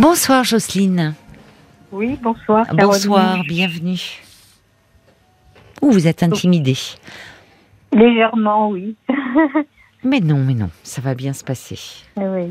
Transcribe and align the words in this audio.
Bonsoir 0.00 0.44
Jocelyne. 0.44 1.12
Oui, 1.92 2.18
bonsoir. 2.22 2.64
Bonsoir, 2.72 3.42
bienvenue. 3.46 4.22
Ou 5.82 5.90
vous 5.90 6.08
êtes 6.08 6.22
intimidée 6.22 6.78
Légèrement, 7.92 8.70
oui. 8.70 8.96
mais 10.02 10.20
non, 10.20 10.38
mais 10.38 10.54
non, 10.54 10.70
ça 10.84 11.02
va 11.02 11.14
bien 11.14 11.34
se 11.34 11.44
passer. 11.44 11.78
Oui. 12.16 12.50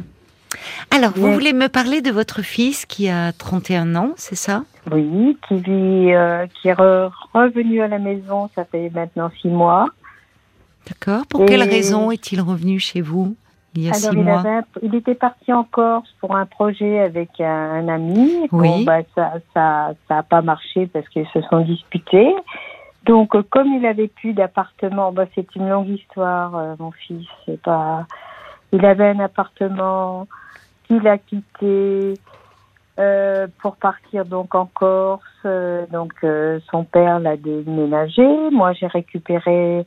Alors, 0.92 1.12
vous 1.16 1.34
voulez 1.34 1.54
me 1.54 1.70
parler 1.70 2.02
de 2.02 2.12
votre 2.12 2.43
fils 2.43 2.86
qui 2.86 3.10
a 3.10 3.32
31 3.34 3.96
ans, 3.96 4.11
c'est 4.16 4.36
ça? 4.36 4.64
Oui, 4.92 5.36
qui 5.47 5.56
vit, 5.56 6.14
euh, 6.14 6.46
qui 6.61 6.68
est 6.68 6.74
revenu 6.74 7.82
à 7.82 7.88
la 7.88 7.97
maison, 7.97 8.52
ça 8.54 8.64
fait 8.64 8.92
maintenant 8.92 9.32
six 9.42 9.47
mois. 9.47 9.88
D'accord. 10.88 11.25
Pour 11.25 11.47
quelle 11.47 11.64
raison 11.64 12.11
est-il 12.11 12.42
revenu 12.42 12.79
chez 12.79 13.02
vous? 13.02 13.36
Il 13.76 13.86
y 13.86 13.90
a 13.90 13.94
six 13.94 14.16
mois 14.16 14.43
il, 14.82 14.96
était 14.96 15.16
parti 15.16 15.54
en 15.54 15.64
Corse 15.64 16.10
pour 16.20 16.36
un 16.36 16.46
projet 16.46 17.00
avec 17.00 17.39
un, 17.39 17.88
ami. 17.88 18.48
Oui. 18.52 18.84
bah, 18.84 19.00
ça, 19.16 19.34
ça, 19.54 19.92
ça 20.07 20.18
a 20.18 20.24
pas 20.24 20.42
marché 20.42 20.88
parce 20.88 21.07
qu'ils 21.10 21.28
se 21.28 21.42
sont 21.43 21.62
disputés. 21.62 22.34
Donc, 23.06 23.36
comme 23.50 23.68
il 23.74 23.86
avait 23.86 24.07
plus 24.07 24.34
d'appartement, 24.34 25.12
bah, 25.12 25.26
c'est 25.36 25.56
une 25.56 25.70
longue 25.70 25.90
histoire, 25.90 26.56
euh, 26.56 26.76
mon 26.79 26.92
fils. 26.92 27.28
C'est 27.46 27.62
pas. 27.62 28.06
Il 28.71 28.86
avait 28.86 29.10
un 29.10 29.20
appartement 29.20 30.28
qu'il 30.86 31.07
a 31.07 31.18
quitté 31.18 32.16
euh, 33.00 33.48
pour 33.62 33.78
partir 33.78 34.26
donc 34.26 34.54
en 34.56 34.66
Corse. 34.66 35.23
Euh, 35.45 35.86
donc, 35.92 36.14
son 36.72 36.84
père 36.84 37.20
l'a 37.20 37.38
déménagé. 37.38 38.28
Moi, 38.52 38.73
j'ai 38.73 38.88
récupéré 38.88 39.86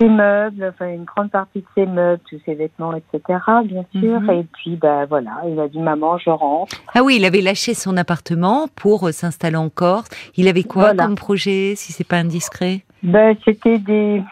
ses 0.00 0.08
meubles, 0.08 0.72
enfin 0.72 0.88
une 0.92 1.04
grande 1.04 1.30
partie 1.30 1.60
de 1.60 1.66
ses 1.74 1.86
meubles, 1.86 2.20
tous 2.28 2.40
ses 2.44 2.54
vêtements, 2.54 2.94
etc. 2.94 3.38
Bien 3.64 3.84
sûr. 3.92 4.20
Mhm. 4.20 4.30
Et 4.30 4.46
puis, 4.52 4.76
ben 4.76 5.04
voilà, 5.04 5.42
il 5.46 5.58
a 5.60 5.68
dit 5.68 5.78
maman, 5.78 6.16
je 6.18 6.30
rentre. 6.30 6.76
Ah 6.94 7.02
oui, 7.02 7.16
il 7.16 7.24
avait 7.24 7.42
lâché 7.42 7.74
son 7.74 7.96
appartement 7.96 8.68
pour 8.74 9.08
euh, 9.08 9.12
s'installer 9.12 9.56
en 9.56 9.68
Corse. 9.68 10.08
Il 10.36 10.48
avait 10.48 10.62
quoi 10.64 10.94
comme 10.94 11.16
projet, 11.16 11.74
si 11.76 11.92
c'est 11.92 12.06
pas 12.06 12.16
indiscret? 12.16 12.80
Ben 13.02 13.36
c'était 13.44 13.78
des, 13.78 14.22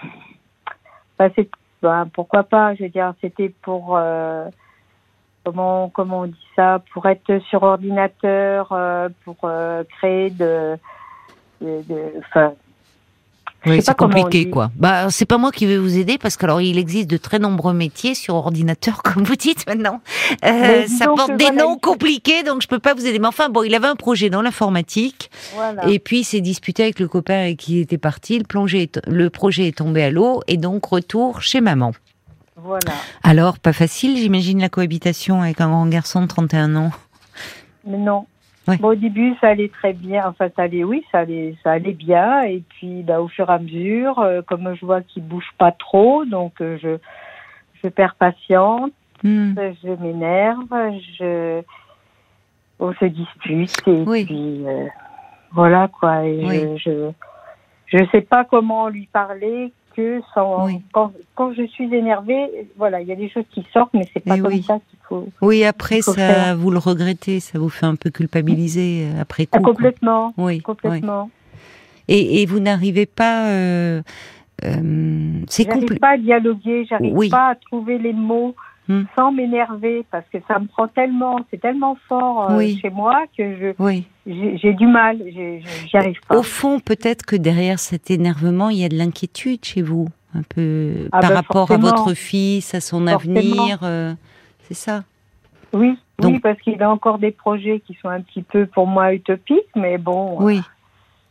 ben, 1.18 1.30
ben, 1.82 2.10
pourquoi 2.12 2.44
pas. 2.44 2.74
Je 2.74 2.84
veux 2.84 2.88
dire, 2.88 3.12
c'était 3.20 3.52
pour 3.62 3.96
euh, 3.96 4.46
comment 5.44 5.90
comment 5.90 6.20
on 6.20 6.26
dit 6.26 6.46
ça, 6.56 6.82
pour 6.92 7.06
être 7.06 7.40
sur 7.50 7.62
ordinateur, 7.62 8.68
euh, 8.72 9.08
pour 9.24 9.50
créer 9.98 10.30
de, 10.30 10.78
de, 11.60 11.82
de 11.88 12.12
oui, 13.66 13.82
c'est 13.82 13.96
compliqué, 13.96 14.48
quoi. 14.48 14.70
Bah, 14.76 15.10
c'est 15.10 15.26
pas 15.26 15.38
moi 15.38 15.50
qui 15.50 15.66
vais 15.66 15.78
vous 15.78 15.98
aider 15.98 16.16
parce 16.16 16.36
qu'alors 16.36 16.60
il 16.60 16.78
existe 16.78 17.10
de 17.10 17.16
très 17.16 17.38
nombreux 17.38 17.74
métiers 17.74 18.14
sur 18.14 18.34
ordinateur, 18.34 19.02
comme 19.04 19.24
vous 19.24 19.36
dites 19.36 19.66
maintenant. 19.66 20.00
Euh, 20.44 20.86
ça 20.86 21.06
porte 21.06 21.36
des 21.36 21.50
noms 21.50 21.76
compliqués, 21.76 22.42
donc 22.42 22.62
je 22.62 22.68
peux 22.68 22.78
pas 22.78 22.94
vous 22.94 23.06
aider. 23.06 23.18
Mais 23.18 23.26
enfin, 23.26 23.48
bon, 23.48 23.62
il 23.62 23.74
avait 23.74 23.88
un 23.88 23.96
projet 23.96 24.30
dans 24.30 24.42
l'informatique, 24.42 25.30
et 25.86 25.98
puis 25.98 26.20
il 26.20 26.24
s'est 26.24 26.40
disputé 26.40 26.84
avec 26.84 27.00
le 27.00 27.08
copain 27.08 27.40
avec 27.40 27.58
qui 27.58 27.78
il 27.78 27.80
était 27.80 27.98
parti. 27.98 28.38
Le, 28.38 28.44
plongé, 28.44 28.90
le 29.06 29.30
projet 29.30 29.68
est 29.68 29.78
tombé 29.78 30.02
à 30.02 30.10
l'eau, 30.10 30.42
et 30.46 30.56
donc 30.56 30.84
retour 30.86 31.42
chez 31.42 31.60
maman. 31.60 31.92
Voilà. 32.56 32.92
Alors, 33.22 33.58
pas 33.58 33.72
facile, 33.72 34.16
j'imagine, 34.16 34.60
la 34.60 34.68
cohabitation 34.68 35.42
avec 35.42 35.60
un 35.60 35.68
grand 35.68 35.86
garçon 35.86 36.22
de 36.22 36.26
31 36.26 36.74
ans? 36.76 36.90
Mais 37.86 37.98
non, 37.98 38.26
au 38.82 38.94
début, 38.94 39.34
ça 39.40 39.48
allait 39.48 39.68
très 39.68 39.92
bien. 39.92 40.26
Enfin, 40.26 40.48
ça 40.54 40.62
allait, 40.62 40.84
oui, 40.84 41.04
ça 41.10 41.20
allait, 41.20 41.54
ça 41.62 41.72
allait 41.72 41.92
bien. 41.92 42.42
Et 42.42 42.62
puis, 42.68 43.02
bah, 43.02 43.20
au 43.20 43.28
fur 43.28 43.48
et 43.48 43.52
à 43.52 43.58
mesure, 43.58 44.18
euh, 44.18 44.42
comme 44.42 44.74
je 44.74 44.84
vois 44.84 45.02
qu'il 45.02 45.24
bouge 45.24 45.48
pas 45.58 45.72
trop, 45.72 46.24
donc 46.24 46.60
euh, 46.60 46.78
je, 46.82 46.98
je 47.82 47.88
perds 47.88 48.16
patience, 48.16 48.90
hmm. 49.22 49.54
je 49.82 50.02
m'énerve, 50.02 50.68
je, 51.18 51.62
on 52.78 52.92
se 52.94 53.04
dispute 53.06 53.88
et 53.88 54.24
puis 54.24 54.64
euh, 54.66 54.86
voilà 55.52 55.88
quoi. 55.88 56.24
Et 56.24 56.76
je, 56.78 57.10
je, 57.86 57.98
sais 58.12 58.20
pas 58.20 58.44
comment 58.44 58.88
lui 58.88 59.08
parler, 59.12 59.72
sans, 60.34 60.68
quand, 60.92 61.52
je 61.52 61.66
suis 61.66 61.92
énervée, 61.94 62.68
voilà, 62.76 63.00
il 63.00 63.08
y 63.08 63.12
a 63.12 63.16
des 63.16 63.28
choses 63.28 63.44
qui 63.50 63.64
sortent, 63.72 63.92
mais 63.94 64.06
c'est 64.12 64.20
pas 64.20 64.38
comme 64.38 64.62
ça 64.62 64.78
qu'il 64.88 64.98
faut. 65.08 65.28
Oui, 65.40 65.64
après 65.64 66.02
ça, 66.02 66.54
vous 66.54 66.70
le 66.70 66.78
regrettez, 66.78 67.40
ça 67.40 67.58
vous 67.58 67.68
fait 67.68 67.86
un 67.86 67.96
peu 67.96 68.10
culpabiliser 68.10 69.06
euh, 69.06 69.20
après 69.20 69.48
ah, 69.52 69.58
coup. 69.58 69.64
complètement. 69.64 70.32
Oui, 70.36 70.60
complètement. 70.60 71.30
Et, 72.08 72.46
vous 72.46 72.60
n'arrivez 72.60 73.06
pas. 73.06 73.48
Euh, 73.48 74.02
euh, 74.64 75.42
c'est 75.46 75.66
pas 76.00 76.10
à 76.10 76.16
dialoguer, 76.16 76.86
j'arrive 76.88 77.30
pas 77.30 77.50
à 77.50 77.54
trouver 77.54 77.98
les 77.98 78.12
mots. 78.12 78.54
Hmm. 78.88 79.02
sans 79.14 79.32
m'énerver 79.32 80.06
parce 80.10 80.24
que 80.32 80.38
ça 80.48 80.58
me 80.58 80.66
prend 80.66 80.88
tellement, 80.88 81.40
c'est 81.50 81.60
tellement 81.60 81.98
fort 82.08 82.50
euh, 82.50 82.66
chez 82.80 82.88
moi 82.88 83.26
que 83.36 83.74
je, 83.76 84.02
j'ai 84.26 84.72
du 84.72 84.86
mal, 84.86 85.18
j'y 85.28 85.94
arrive 85.94 86.18
pas. 86.26 86.38
Au 86.38 86.42
fond, 86.42 86.80
peut-être 86.80 87.26
que 87.26 87.36
derrière 87.36 87.80
cet 87.80 88.10
énervement, 88.10 88.70
il 88.70 88.78
y 88.78 88.84
a 88.86 88.88
de 88.88 88.96
l'inquiétude 88.96 89.62
chez 89.62 89.82
vous, 89.82 90.08
un 90.34 90.40
peu 90.40 91.06
ah 91.12 91.20
par 91.20 91.28
ben, 91.28 91.36
rapport 91.36 91.70
à 91.70 91.76
votre 91.76 92.14
fils, 92.14 92.74
à 92.74 92.80
son 92.80 93.06
avenir, 93.06 93.80
euh, 93.82 94.14
c'est 94.62 94.72
ça. 94.72 95.04
Oui, 95.74 95.98
oui, 96.22 96.38
parce 96.38 96.58
qu'il 96.62 96.82
a 96.82 96.90
encore 96.90 97.18
des 97.18 97.32
projets 97.32 97.80
qui 97.86 97.94
sont 98.00 98.08
un 98.08 98.22
petit 98.22 98.42
peu 98.42 98.64
pour 98.64 98.86
moi 98.86 99.12
utopiques, 99.12 99.68
mais 99.76 99.98
bon. 99.98 100.40
Euh, 100.40 100.44
oui. 100.44 100.62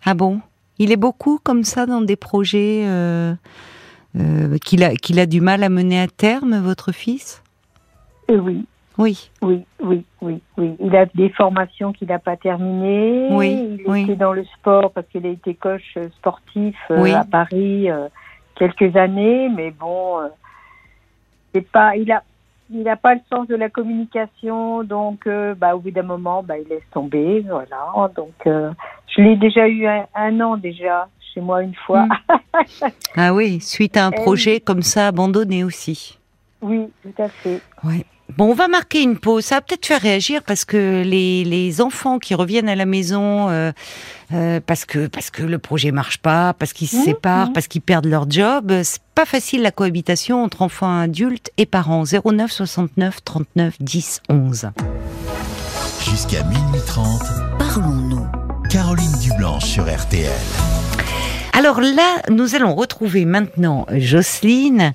Ah 0.06 0.14
bon? 0.14 0.42
Il 0.78 0.92
est 0.92 0.96
beaucoup 0.96 1.40
comme 1.42 1.64
ça 1.64 1.88
dans 1.88 2.02
des 2.02 2.18
projets 2.18 2.86
qu'il 4.64 4.84
a 4.84 4.96
qu'il 4.96 5.20
a 5.20 5.26
du 5.26 5.42
mal 5.42 5.64
à 5.64 5.70
mener 5.70 6.00
à 6.00 6.08
terme, 6.08 6.60
votre 6.60 6.92
fils? 6.92 7.42
Oui. 8.30 8.66
Oui. 8.98 9.30
Oui, 9.42 9.64
oui, 9.80 10.04
oui, 10.22 10.42
oui. 10.58 10.76
Il 10.80 10.96
a 10.96 11.06
des 11.06 11.30
formations 11.30 11.94
qu'il 11.94 12.08
n'a 12.08 12.18
pas 12.18 12.36
terminées. 12.36 13.28
Oui. 13.32 13.80
Il 13.88 14.04
était 14.04 14.16
dans 14.16 14.34
le 14.34 14.44
sport 14.46 14.92
parce 14.92 15.08
qu'il 15.08 15.26
a 15.26 15.30
été 15.30 15.54
coach 15.54 15.98
sportif 16.18 16.76
euh, 16.90 17.14
à 17.14 17.24
Paris 17.24 17.92
euh, 17.92 18.08
quelques 18.56 18.96
années, 18.96 19.50
mais 19.50 19.70
bon, 19.72 20.20
euh, 20.20 20.28
c'est 21.54 21.70
pas. 21.70 21.96
Il 21.96 22.12
a. 22.12 22.24
Il 22.70 22.84
n'a 22.84 22.98
pas 22.98 23.14
le 23.14 23.22
sens 23.30 23.48
de 23.48 23.56
la 23.56 23.70
communication, 23.70 24.84
donc 24.84 25.26
bah, 25.58 25.74
au 25.74 25.80
bout 25.80 25.92
d'un 25.92 26.04
moment, 26.04 26.44
bah, 26.44 26.58
il 26.58 26.68
laisse 26.68 26.84
tomber, 26.92 27.40
voilà. 27.48 28.10
Donc, 28.14 28.34
je 28.44 29.22
l'ai 29.22 29.38
déjà 29.38 29.70
eu 29.70 29.88
un, 29.88 30.42
an 30.42 30.58
déjà 30.58 31.08
chez 31.34 31.40
moi 31.40 31.64
une 31.64 31.76
fois. 31.76 32.08
Hmm. 32.08 32.88
ah 33.16 33.34
oui, 33.34 33.62
suite 33.62 33.96
à 33.96 34.08
un 34.08 34.12
projet 34.12 34.60
comme 34.60 34.82
ça 34.82 35.08
abandonné 35.08 35.64
aussi. 35.64 36.20
Oui, 36.62 36.90
tout 37.04 37.24
à 37.24 37.30
fait. 37.30 37.62
Ouais. 37.86 38.04
Bon, 38.36 38.52
on 38.52 38.54
va 38.54 38.68
marquer 38.68 39.02
une 39.02 39.18
pause. 39.18 39.46
Ça 39.46 39.56
va 39.56 39.62
peut-être 39.62 39.86
faire 39.86 40.02
réagir 40.02 40.44
parce 40.44 40.66
que 40.66 41.02
les, 41.04 41.44
les 41.44 41.82
enfants 41.82 42.20
qui 42.20 42.36
reviennent 42.36 42.70
à 42.70 42.76
la 42.76 42.86
maison 42.86 43.50
euh, 43.50 43.72
euh, 44.34 44.60
parce 44.66 44.86
que 44.86 45.08
parce 45.08 45.30
que 45.30 45.44
le 45.44 45.58
projet 45.60 45.92
marche 45.92 46.18
pas, 46.18 46.54
parce 46.54 46.74
qu'ils 46.74 46.90
se 46.90 46.98
mmh, 46.98 47.04
séparent, 47.04 47.50
mmh. 47.50 47.54
parce 47.54 47.68
qu'ils 47.68 47.82
perdent 47.82 48.06
leur 48.06 48.30
job, 48.30 48.72
c'est 48.84 49.02
pas 49.16 49.26
facile 49.26 49.62
la 49.62 49.72
cohabitation 49.72 50.44
entre 50.44 50.62
enfants 50.62 51.00
adultes 51.00 51.52
et 51.58 51.66
parents. 51.66 52.04
09 52.04 52.52
69 52.52 53.24
39 53.24 53.76
10 53.80 54.22
11. 54.30 54.70
Jusqu'à 56.04 56.44
minuit 56.44 56.82
30, 56.86 57.22
parlons-nous. 57.58 58.28
Caroline 58.70 59.14
Dublanche 59.22 59.66
sur 59.66 59.84
RTL. 59.84 60.30
Alors 61.58 61.82
là, 61.82 62.22
nous 62.30 62.54
allons 62.54 62.76
retrouver 62.76 63.26
maintenant 63.26 63.88
Jocelyne 63.92 64.94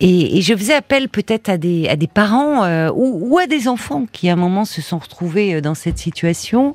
et, 0.00 0.42
je 0.42 0.56
faisais 0.56 0.74
appel 0.74 1.08
peut-être 1.08 1.48
à 1.48 1.56
des, 1.56 1.86
parents 2.12 2.64
euh, 2.64 2.90
ou, 2.92 3.38
à 3.38 3.46
des 3.46 3.68
enfants 3.68 4.06
qui 4.10 4.28
à 4.28 4.32
un 4.32 4.36
moment 4.36 4.64
se 4.64 4.82
sont 4.82 4.98
retrouvés 4.98 5.54
euh, 5.54 5.60
dans 5.60 5.76
cette 5.76 5.98
situation 5.98 6.74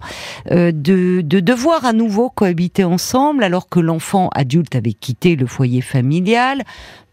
euh, 0.51 0.71
de 0.71 1.21
devoir 1.21 1.83
à 1.83 1.91
nouveau 1.91 2.29
cohabiter 2.29 2.85
ensemble 2.85 3.43
alors 3.43 3.67
que 3.67 3.81
l'enfant 3.81 4.29
adulte 4.33 4.73
avait 4.73 4.93
quitté 4.93 5.35
le 5.35 5.47
foyer 5.47 5.81
familial, 5.81 6.63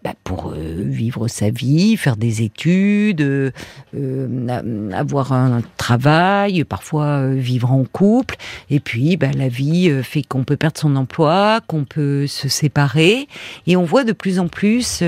bah, 0.05 0.15
pour 0.25 0.49
euh, 0.49 0.83
vivre 0.85 1.29
sa 1.29 1.51
vie, 1.51 1.97
faire 1.97 2.17
des 2.17 2.43
études, 2.43 3.21
euh, 3.21 3.53
euh, 3.95 4.91
avoir 4.91 5.33
un 5.33 5.63
travail, 5.77 6.65
parfois 6.65 7.29
vivre 7.29 7.71
en 7.71 7.85
couple. 7.85 8.35
Et 8.69 8.81
puis, 8.81 9.17
bah, 9.17 9.31
la 9.33 9.47
vie 9.47 9.93
fait 10.03 10.25
qu'on 10.25 10.43
peut 10.43 10.57
perdre 10.57 10.79
son 10.79 10.97
emploi, 10.97 11.61
qu'on 11.69 11.85
peut 11.85 12.27
se 12.27 12.49
séparer. 12.49 13.29
Et 13.69 13.77
on 13.77 13.85
voit 13.85 14.03
de 14.03 14.11
plus 14.11 14.41
en 14.41 14.49
plus, 14.49 15.05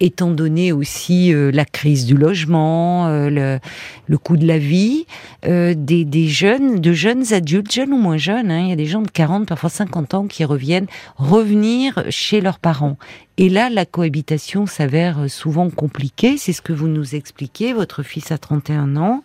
étant 0.00 0.30
donné 0.30 0.72
aussi 0.72 1.32
la 1.34 1.64
crise 1.66 2.06
du 2.06 2.16
logement, 2.16 3.08
le, 3.08 3.58
le 4.06 4.18
coût 4.18 4.36
de 4.36 4.46
la 4.46 4.58
vie, 4.58 5.06
des, 5.44 5.74
des, 6.04 6.28
jeunes, 6.28 6.80
de 6.80 6.92
jeunes 6.92 7.32
adultes, 7.32 7.72
jeunes 7.72 7.92
ou 7.92 7.98
moins 7.98 8.16
jeunes, 8.16 8.50
hein, 8.50 8.60
il 8.60 8.68
y 8.68 8.72
a 8.72 8.76
des 8.76 8.86
gens 8.86 9.02
de 9.02 9.10
40, 9.10 9.46
parfois 9.46 9.70
50 9.70 10.14
ans 10.14 10.26
qui 10.26 10.44
reviennent, 10.44 10.86
revenir 11.16 12.04
chez 12.10 12.40
leurs 12.40 12.58
parents. 12.58 12.96
Et 13.38 13.48
là, 13.48 13.70
la 13.70 13.86
cohabitation 13.86 14.66
s'avère 14.66 15.30
souvent 15.30 15.70
compliquée. 15.70 16.36
C'est 16.36 16.52
ce 16.52 16.60
que 16.60 16.72
vous 16.72 16.88
nous 16.88 17.14
expliquez. 17.14 17.72
Votre 17.72 18.02
fils 18.02 18.30
a 18.30 18.38
31 18.38 18.96
ans. 18.96 19.24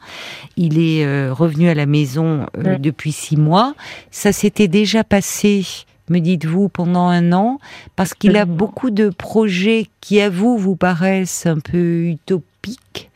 Il 0.55 0.79
est 0.79 1.05
euh, 1.05 1.33
revenu 1.33 1.67
à 1.67 1.73
la 1.73 1.85
maison 1.85 2.45
euh, 2.57 2.77
depuis 2.77 3.11
six 3.11 3.37
mois. 3.37 3.75
Ça 4.09 4.31
s'était 4.31 4.69
déjà 4.69 5.03
passé, 5.03 5.65
me 6.09 6.19
dites-vous, 6.19 6.69
pendant 6.69 7.07
un 7.07 7.33
an, 7.33 7.59
parce 7.97 8.13
qu'il 8.13 8.37
a 8.37 8.45
beaucoup 8.45 8.91
de 8.91 9.09
projets 9.09 9.87
qui, 9.99 10.21
à 10.21 10.29
vous, 10.29 10.57
vous 10.57 10.77
paraissent 10.77 11.45
un 11.45 11.59
peu 11.59 12.05
utopiques. 12.05 13.09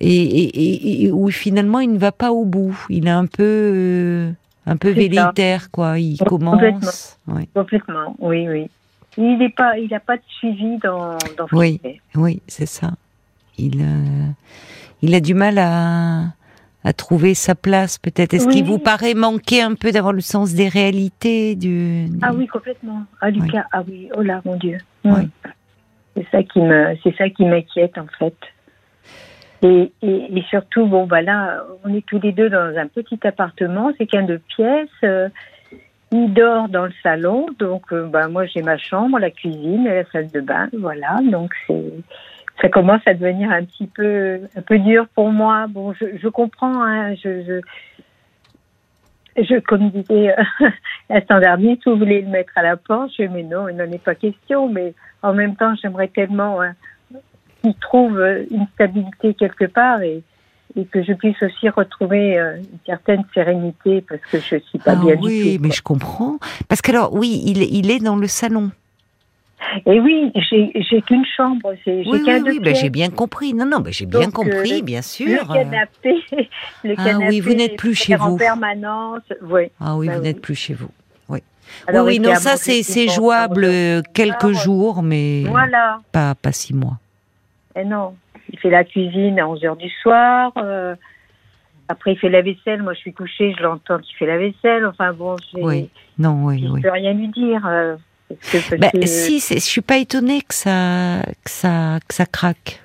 et, 0.00 1.10
où 1.12 1.30
finalement 1.30 1.78
il 1.78 1.92
ne 1.92 1.98
va 1.98 2.10
pas 2.10 2.32
au 2.32 2.44
bout. 2.44 2.76
Il 2.90 3.06
est 3.06 3.10
un 3.10 3.26
peu, 3.26 3.42
euh, 3.42 4.32
un 4.66 4.76
peu 4.76 4.90
velléitaire, 4.90 5.70
quoi. 5.70 6.00
Il 6.00 6.18
commence. 6.18 7.18
Complètement. 7.54 8.16
oui, 8.18 8.48
oui. 8.48 8.68
Il 9.16 9.38
n'est 9.38 9.50
pas, 9.50 9.78
il 9.78 9.88
n'a 9.90 10.00
pas 10.00 10.16
de 10.16 10.22
suivi 10.38 10.78
dans, 10.78 11.16
dans 11.36 11.46
Oui, 11.52 11.80
oui, 12.14 12.42
c'est 12.46 12.66
ça. 12.66 12.92
Il, 13.58 13.80
euh, 13.80 14.28
il 15.02 15.14
a 15.14 15.20
du 15.20 15.34
mal 15.34 15.58
à, 15.58 16.24
à 16.84 16.92
trouver 16.92 17.34
sa 17.34 17.54
place, 17.54 17.98
peut-être. 17.98 18.34
Est-ce 18.34 18.48
qu'il 18.48 18.64
vous 18.64 18.78
paraît 18.78 19.14
manquer 19.14 19.62
un 19.62 19.74
peu 19.74 19.92
d'avoir 19.92 20.12
le 20.12 20.20
sens 20.20 20.54
des 20.54 20.68
réalités 20.68 21.54
du, 21.54 22.06
Ah 22.22 22.32
oui, 22.34 22.46
complètement. 22.46 23.04
Ah 23.20 23.30
Lucas, 23.30 23.64
ah 23.72 23.82
oui, 23.86 24.10
oh 24.16 24.22
là, 24.22 24.42
mon 24.44 24.56
Dieu. 24.56 24.78
Oui. 25.04 25.28
C'est 26.16 26.26
ça 26.30 26.42
qui 26.42 26.60
me, 26.60 26.96
c'est 27.02 27.16
ça 27.16 27.28
qui 27.28 27.44
m'inquiète 27.44 27.98
en 27.98 28.06
fait. 28.18 28.36
Et, 29.62 29.92
et, 30.02 30.42
surtout, 30.50 30.86
bon, 30.86 31.06
bah 31.06 31.22
là, 31.22 31.64
on 31.84 31.94
est 31.94 32.04
tous 32.04 32.20
les 32.20 32.32
deux 32.32 32.50
dans 32.50 32.76
un 32.76 32.86
petit 32.86 33.18
appartement, 33.26 33.92
c'est 33.96 34.06
qu'un 34.06 34.22
de 34.22 34.36
pièces. 34.36 34.88
Euh, 35.04 35.30
il 36.14 36.32
dort 36.32 36.68
dans 36.68 36.86
le 36.86 36.92
salon, 37.02 37.46
donc 37.58 37.92
euh, 37.92 38.06
bah, 38.06 38.28
moi 38.28 38.46
j'ai 38.46 38.62
ma 38.62 38.78
chambre, 38.78 39.18
la 39.18 39.30
cuisine 39.30 39.86
et 39.86 39.96
la 39.96 40.04
salle 40.10 40.30
de 40.30 40.40
bain, 40.40 40.68
voilà. 40.72 41.18
Donc 41.30 41.52
ça 42.62 42.68
commence 42.68 43.02
à 43.06 43.14
devenir 43.14 43.50
un 43.50 43.64
petit 43.64 43.88
peu 43.88 44.40
dur 44.78 45.06
pour 45.14 45.30
moi. 45.30 45.66
Bon, 45.68 45.92
je, 45.92 46.28
comprends, 46.28 46.84
hein, 46.84 47.14
je, 47.16 47.60
je, 49.36 49.42
je 49.42 49.58
comme 49.58 49.90
disait 49.90 50.34
euh, 50.38 50.42
l'instant 51.10 51.40
dernier, 51.40 51.78
vous 51.84 51.96
voulez 51.96 52.22
le 52.22 52.28
mettre 52.28 52.52
à 52.56 52.62
la 52.62 52.76
je 52.76 53.24
mais 53.24 53.42
non, 53.42 53.68
il 53.68 53.76
n'en 53.76 53.90
est 53.90 54.02
pas 54.02 54.14
question. 54.14 54.68
Mais 54.68 54.94
en 55.22 55.34
même 55.34 55.56
temps, 55.56 55.74
j'aimerais 55.82 56.08
tellement 56.08 56.62
hein, 56.62 56.74
qu'il 57.60 57.74
trouve 57.74 58.20
une 58.50 58.66
stabilité 58.74 59.34
quelque 59.34 59.64
part 59.64 60.00
et 60.02 60.22
et 60.76 60.84
que 60.86 61.02
je 61.02 61.12
puisse 61.12 61.40
aussi 61.42 61.68
retrouver 61.68 62.38
euh, 62.38 62.56
une 62.56 62.78
certaine 62.84 63.24
sérénité 63.32 64.04
parce 64.08 64.20
que 64.22 64.38
je 64.38 64.62
suis 64.64 64.78
pas 64.78 64.92
ah 64.92 64.96
bien 64.96 65.16
oui, 65.20 65.38
du 65.38 65.42
tout. 65.42 65.48
Oui, 65.48 65.58
mais 65.60 65.70
je 65.70 65.82
comprends. 65.82 66.38
Parce 66.68 66.82
que 66.82 66.90
alors, 66.90 67.14
oui, 67.14 67.42
il, 67.46 67.62
il 67.62 67.90
est 67.90 68.00
dans 68.00 68.16
le 68.16 68.26
salon. 68.26 68.70
Et 69.86 70.00
oui, 70.00 70.30
j'ai 70.34 71.02
qu'une 71.02 71.24
chambre, 71.36 71.74
j'ai 71.84 72.04
oui, 72.06 72.22
oui, 72.26 72.42
oui 72.44 72.60
ben, 72.60 72.74
j'ai 72.74 72.90
bien 72.90 73.10
compris. 73.10 73.54
Non, 73.54 73.66
non, 73.66 73.80
ben, 73.80 73.92
j'ai 73.92 74.06
bien 74.06 74.30
compris, 74.30 74.80
euh, 74.80 74.82
bien 74.82 75.02
sûr. 75.02 75.26
Le 75.26 75.54
canapé, 75.54 76.14
le 76.84 76.94
ah 76.96 77.18
oui, 77.28 77.40
vous 77.40 77.54
n'êtes 77.54 77.76
plus 77.76 77.94
chez 77.94 78.14
vous. 78.14 78.34
En 78.34 78.36
permanence, 78.36 79.22
oui. 79.42 79.70
Ah 79.80 79.96
oui, 79.96 80.08
ben 80.08 80.16
vous 80.16 80.22
n'êtes 80.22 80.40
plus 80.40 80.54
chez 80.54 80.74
vous. 80.74 80.90
Oui. 81.28 81.40
Alors, 81.86 82.06
oui, 82.06 82.20
non, 82.20 82.34
ça 82.34 82.56
c'est 82.56 83.08
jouable 83.08 84.02
quelques 84.12 84.52
jours, 84.52 85.02
mais 85.02 85.44
voilà. 85.44 86.00
pas 86.12 86.34
pas 86.34 86.52
six 86.52 86.74
mois. 86.74 86.98
Et 87.76 87.84
non, 87.84 88.14
fait 88.64 88.70
la 88.70 88.84
cuisine 88.84 89.38
à 89.38 89.46
11 89.46 89.64
heures 89.64 89.76
du 89.76 89.90
soir. 90.02 90.52
Euh, 90.56 90.94
après, 91.88 92.12
il 92.12 92.18
fait 92.18 92.30
la 92.30 92.40
vaisselle. 92.40 92.82
Moi, 92.82 92.94
je 92.94 93.00
suis 93.00 93.12
couchée, 93.12 93.54
je 93.56 93.62
l'entends 93.62 93.98
qu'il 93.98 94.16
fait 94.16 94.26
la 94.26 94.38
vaisselle. 94.38 94.86
Enfin 94.86 95.12
bon, 95.12 95.36
oui. 95.54 95.90
non, 96.18 96.44
oui, 96.44 96.64
je 96.64 96.72
ne 96.72 96.80
peux 96.80 96.90
rien 96.90 97.12
lui 97.12 97.28
dire. 97.28 97.60
Euh, 97.66 97.96
bah, 98.78 98.88
si, 99.04 99.38
je 99.38 99.58
suis 99.58 99.82
pas 99.82 99.98
étonnée 99.98 100.40
que 100.40 100.54
ça, 100.54 101.20
que 101.44 101.50
ça, 101.50 101.98
que 102.08 102.14
ça 102.14 102.24
craque. 102.24 102.80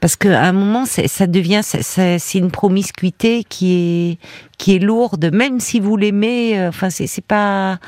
Parce 0.00 0.16
qu'à 0.16 0.42
un 0.42 0.52
moment, 0.52 0.84
ça 0.84 1.26
devient, 1.26 1.60
c'est 1.62 2.38
une 2.38 2.50
promiscuité 2.50 3.44
qui 3.44 3.74
est, 3.74 4.18
qui 4.58 4.76
est 4.76 4.78
lourde, 4.78 5.30
même 5.32 5.60
si 5.60 5.80
vous 5.80 5.96
l'aimez. 5.96 6.58
Euh, 6.58 6.68
enfin, 6.68 6.90
c'est 6.90 7.24
pas, 7.24 7.78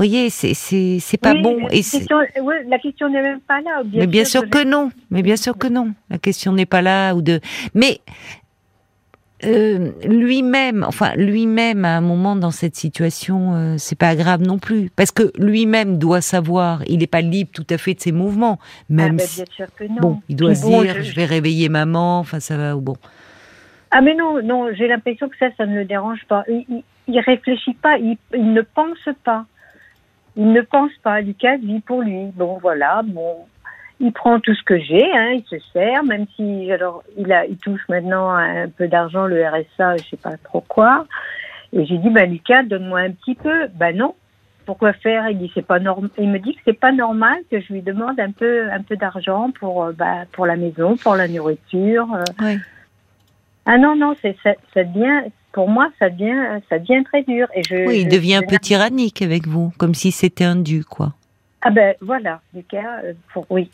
vous 0.00 0.06
voyez, 0.06 0.30
c'est 0.30 0.54
c'est 0.54 1.20
pas 1.20 1.34
bon. 1.34 1.58
La 1.64 1.68
question, 1.68 2.16
la 2.68 2.78
question 2.78 3.10
n'est 3.10 3.20
même 3.20 3.40
pas 3.40 3.60
là. 3.60 3.82
Bien 3.84 4.00
mais 4.00 4.06
bien 4.06 4.24
sûr, 4.24 4.48
que 4.48 4.64
non. 4.64 4.90
Mais 5.10 5.20
bien 5.20 5.36
sûr 5.36 5.58
que 5.58 5.66
non. 5.66 5.92
La 6.08 6.16
question 6.16 6.54
n'est 6.54 6.64
pas 6.64 6.80
là 6.80 7.12
ou 7.14 7.20
de. 7.20 7.38
Mais 7.74 8.00
euh, 9.44 9.90
lui-même, 10.02 10.84
enfin 10.88 11.12
lui-même 11.16 11.84
à 11.84 11.98
un 11.98 12.00
moment 12.00 12.34
dans 12.34 12.50
cette 12.50 12.76
situation, 12.76 13.54
euh, 13.54 13.74
c'est 13.76 13.98
pas 13.98 14.16
grave 14.16 14.40
non 14.40 14.58
plus, 14.58 14.88
parce 14.88 15.10
que 15.10 15.32
lui-même 15.36 15.98
doit 15.98 16.22
savoir, 16.22 16.82
il 16.86 17.00
n'est 17.00 17.06
pas 17.06 17.20
libre 17.20 17.50
tout 17.52 17.66
à 17.68 17.76
fait 17.76 17.92
de 17.92 18.00
ses 18.00 18.12
mouvements, 18.12 18.58
même 18.88 19.18
ah, 19.20 19.24
bien 19.36 19.44
sûr 19.50 19.66
que 19.76 19.84
non. 19.84 20.00
bon, 20.00 20.22
il 20.30 20.36
doit 20.36 20.54
se 20.54 20.66
dire, 20.66 21.02
je... 21.02 21.14
vais 21.14 21.26
réveiller 21.26 21.68
maman, 21.68 22.20
enfin 22.20 22.40
ça 22.40 22.56
va 22.56 22.74
ou 22.74 22.80
bon. 22.80 22.96
Ah 23.90 24.00
mais 24.00 24.14
non, 24.14 24.42
non, 24.42 24.72
j'ai 24.72 24.88
l'impression 24.88 25.28
que 25.28 25.36
ça, 25.36 25.48
ça 25.58 25.66
ne 25.66 25.74
le 25.74 25.84
dérange 25.84 26.24
pas. 26.26 26.44
Il, 26.48 26.82
il, 27.06 27.20
réfléchit 27.20 27.74
pas, 27.74 27.98
il, 27.98 28.16
il, 28.32 28.54
ne 28.54 28.62
pense 28.62 29.08
pas. 29.24 29.44
Il 30.40 30.52
ne 30.52 30.62
pense 30.62 30.92
pas. 31.02 31.20
Lucas 31.20 31.58
vit 31.58 31.80
pour 31.80 32.00
lui. 32.00 32.28
Bon 32.34 32.58
voilà, 32.62 33.02
bon, 33.04 33.36
il 34.00 34.10
prend 34.10 34.40
tout 34.40 34.54
ce 34.54 34.62
que 34.62 34.78
j'ai, 34.78 35.04
hein, 35.12 35.32
il 35.34 35.44
se 35.44 35.58
sert, 35.72 36.02
même 36.02 36.24
si 36.34 36.72
alors 36.72 37.02
il 37.18 37.30
a, 37.30 37.44
il 37.44 37.58
touche 37.58 37.86
maintenant 37.90 38.30
un 38.30 38.70
peu 38.70 38.88
d'argent, 38.88 39.26
le 39.26 39.46
RSA, 39.46 39.98
je 39.98 40.04
sais 40.08 40.16
pas 40.16 40.38
trop 40.42 40.62
quoi. 40.62 41.04
Et 41.74 41.84
j'ai 41.84 41.98
dit, 41.98 42.08
bah 42.08 42.24
Lucas, 42.24 42.62
donne-moi 42.62 43.00
un 43.00 43.10
petit 43.10 43.34
peu. 43.34 43.68
Ben 43.74 43.94
non. 43.94 44.14
Pourquoi 44.64 44.94
faire? 44.94 45.28
Il 45.28 45.36
dit 45.36 45.50
c'est 45.54 45.66
pas 45.66 45.78
normal. 45.78 46.10
Il 46.16 46.30
me 46.30 46.38
dit 46.38 46.54
que 46.54 46.60
c'est 46.64 46.78
pas 46.78 46.92
normal 46.92 47.38
que 47.50 47.60
je 47.60 47.72
lui 47.74 47.82
demande 47.82 48.18
un 48.18 48.30
peu, 48.30 48.70
un 48.70 48.82
peu 48.82 48.96
d'argent 48.96 49.50
pour, 49.58 49.84
euh, 49.84 49.92
bah, 49.92 50.24
pour 50.32 50.46
la 50.46 50.56
maison, 50.56 50.96
pour 50.96 51.16
la 51.16 51.28
nourriture. 51.28 52.08
Euh. 52.14 52.24
Oui. 52.40 52.58
Ah 53.66 53.76
non 53.76 53.94
non, 53.94 54.14
c'est 54.22 54.36
ça, 54.42 54.52
ça 54.72 54.84
devient, 54.84 55.30
pour 55.52 55.68
moi, 55.68 55.90
ça 55.98 56.10
devient, 56.10 56.60
ça 56.68 56.78
devient 56.78 57.04
très 57.04 57.22
dur. 57.22 57.48
Et 57.54 57.62
je, 57.62 57.86
oui, 57.86 58.00
il 58.02 58.08
devient 58.08 58.36
un 58.36 58.42
peu 58.42 58.58
tyrannique 58.58 59.22
avec 59.22 59.46
vous, 59.46 59.72
comme 59.78 59.94
si 59.94 60.12
c'était 60.12 60.44
un 60.44 60.56
dû, 60.56 60.84
quoi. 60.84 61.14
Ah 61.62 61.70
ben 61.70 61.94
voilà, 62.00 62.40
Lucas, 62.54 63.00
euh, 63.04 63.12
pour, 63.32 63.44
oui, 63.50 63.70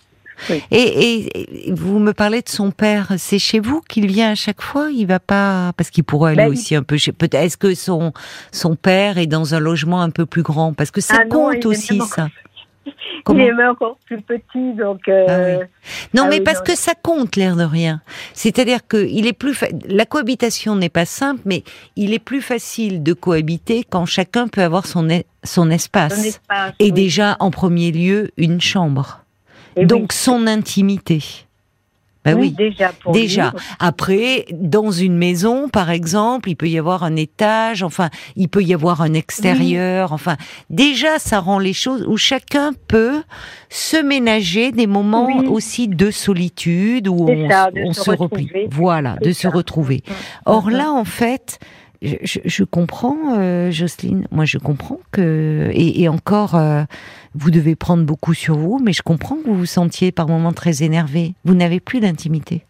et, 0.70 1.72
vous 1.72 1.98
me 1.98 2.12
parlez 2.12 2.42
de 2.42 2.48
son 2.48 2.70
père. 2.70 3.12
C'est 3.18 3.38
chez 3.38 3.60
vous 3.60 3.80
qu'il 3.80 4.06
vient 4.06 4.30
à 4.30 4.34
chaque 4.34 4.62
fois? 4.62 4.90
Il 4.90 5.06
va 5.06 5.18
pas 5.18 5.72
parce 5.76 5.90
qu'il 5.90 6.04
pourrait 6.04 6.32
aller 6.32 6.44
ben, 6.44 6.50
aussi 6.50 6.74
un 6.74 6.82
peu 6.82 6.96
chez. 6.96 7.12
Peut-être 7.12 7.34
est-ce 7.34 7.56
que 7.56 7.74
son 7.74 8.12
son 8.52 8.76
père 8.76 9.18
est 9.18 9.26
dans 9.26 9.54
un 9.54 9.60
logement 9.60 10.02
un 10.02 10.10
peu 10.10 10.26
plus 10.26 10.42
grand? 10.42 10.72
Parce 10.72 10.90
que 10.90 11.00
ça 11.00 11.18
ah 11.20 11.26
compte 11.28 11.64
aussi 11.66 12.00
ça. 12.00 12.28
Il 13.28 13.40
est 13.40 13.66
encore 13.66 13.96
plus 14.06 14.20
petit, 14.20 14.74
donc. 14.74 15.08
Euh, 15.08 15.58
ah 15.60 15.66
non, 16.14 16.24
ah 16.24 16.28
mais 16.28 16.40
parce 16.40 16.60
que 16.60 16.76
ça 16.76 16.94
compte 16.94 17.36
l'air 17.36 17.56
de 17.56 17.64
rien. 17.64 18.00
C'est-à-dire 18.32 18.86
que 18.86 19.06
il 19.08 19.26
est 19.26 19.32
plus 19.32 19.64
la 19.88 20.06
cohabitation 20.06 20.76
n'est 20.76 20.88
pas 20.88 21.04
simple, 21.06 21.42
mais 21.44 21.62
il 21.96 22.12
est 22.14 22.18
plus 22.18 22.42
facile 22.42 23.02
de 23.02 23.12
cohabiter 23.12 23.84
quand 23.88 24.06
chacun 24.06 24.48
peut 24.48 24.62
avoir 24.62 24.86
son 24.86 25.06
son 25.44 25.70
espace. 25.70 26.40
et 26.78 26.92
déjà 26.92 27.36
en 27.40 27.50
premier 27.50 27.92
lieu 27.92 28.30
une 28.36 28.60
chambre. 28.60 29.22
Donc 29.76 30.12
son 30.12 30.46
intimité. 30.46 31.45
Ben 32.26 32.38
oui, 32.38 32.50
déjà. 32.50 32.92
Pour 32.92 33.12
déjà. 33.12 33.52
Après, 33.78 34.46
dans 34.52 34.90
une 34.90 35.16
maison, 35.16 35.68
par 35.68 35.90
exemple, 35.90 36.50
il 36.50 36.56
peut 36.56 36.68
y 36.68 36.78
avoir 36.78 37.04
un 37.04 37.14
étage, 37.14 37.82
enfin, 37.82 38.10
il 38.34 38.48
peut 38.48 38.62
y 38.62 38.74
avoir 38.74 39.00
un 39.00 39.14
extérieur, 39.14 40.12
enfin, 40.12 40.36
déjà, 40.68 41.18
ça 41.18 41.38
rend 41.38 41.58
les 41.58 41.72
choses 41.72 42.04
où 42.06 42.16
chacun 42.16 42.72
peut 42.88 43.22
se 43.68 43.96
ménager 43.96 44.72
des 44.72 44.86
moments 44.86 45.28
aussi 45.48 45.88
de 45.88 46.10
solitude 46.10 47.08
où 47.08 47.28
on, 47.28 47.92
se, 47.92 48.10
replie. 48.10 48.50
Voilà, 48.70 49.16
de 49.22 49.32
se 49.32 49.46
retrouver. 49.46 50.02
Or 50.46 50.70
là, 50.70 50.90
en 50.90 51.04
fait, 51.04 51.60
je, 52.02 52.64
comprends, 52.64 53.38
euh, 53.38 53.70
Jocelyne. 53.70 54.26
Moi, 54.30 54.44
je 54.44 54.58
comprends 54.58 55.00
que 55.12 55.70
et, 55.72 56.08
encore, 56.08 56.54
euh, 56.54 56.84
vous 57.38 57.50
devez 57.50 57.76
prendre 57.76 58.04
beaucoup 58.04 58.34
sur 58.34 58.56
vous, 58.56 58.80
mais 58.82 58.92
je 58.92 59.02
comprends 59.02 59.36
que 59.36 59.46
vous 59.46 59.58
vous 59.58 59.66
sentiez 59.66 60.12
par 60.12 60.28
moments 60.28 60.52
très 60.52 60.82
énervé. 60.82 61.34
Vous 61.44 61.54
n'avez 61.54 61.80
plus 61.80 62.00
d'intimité. 62.00 62.64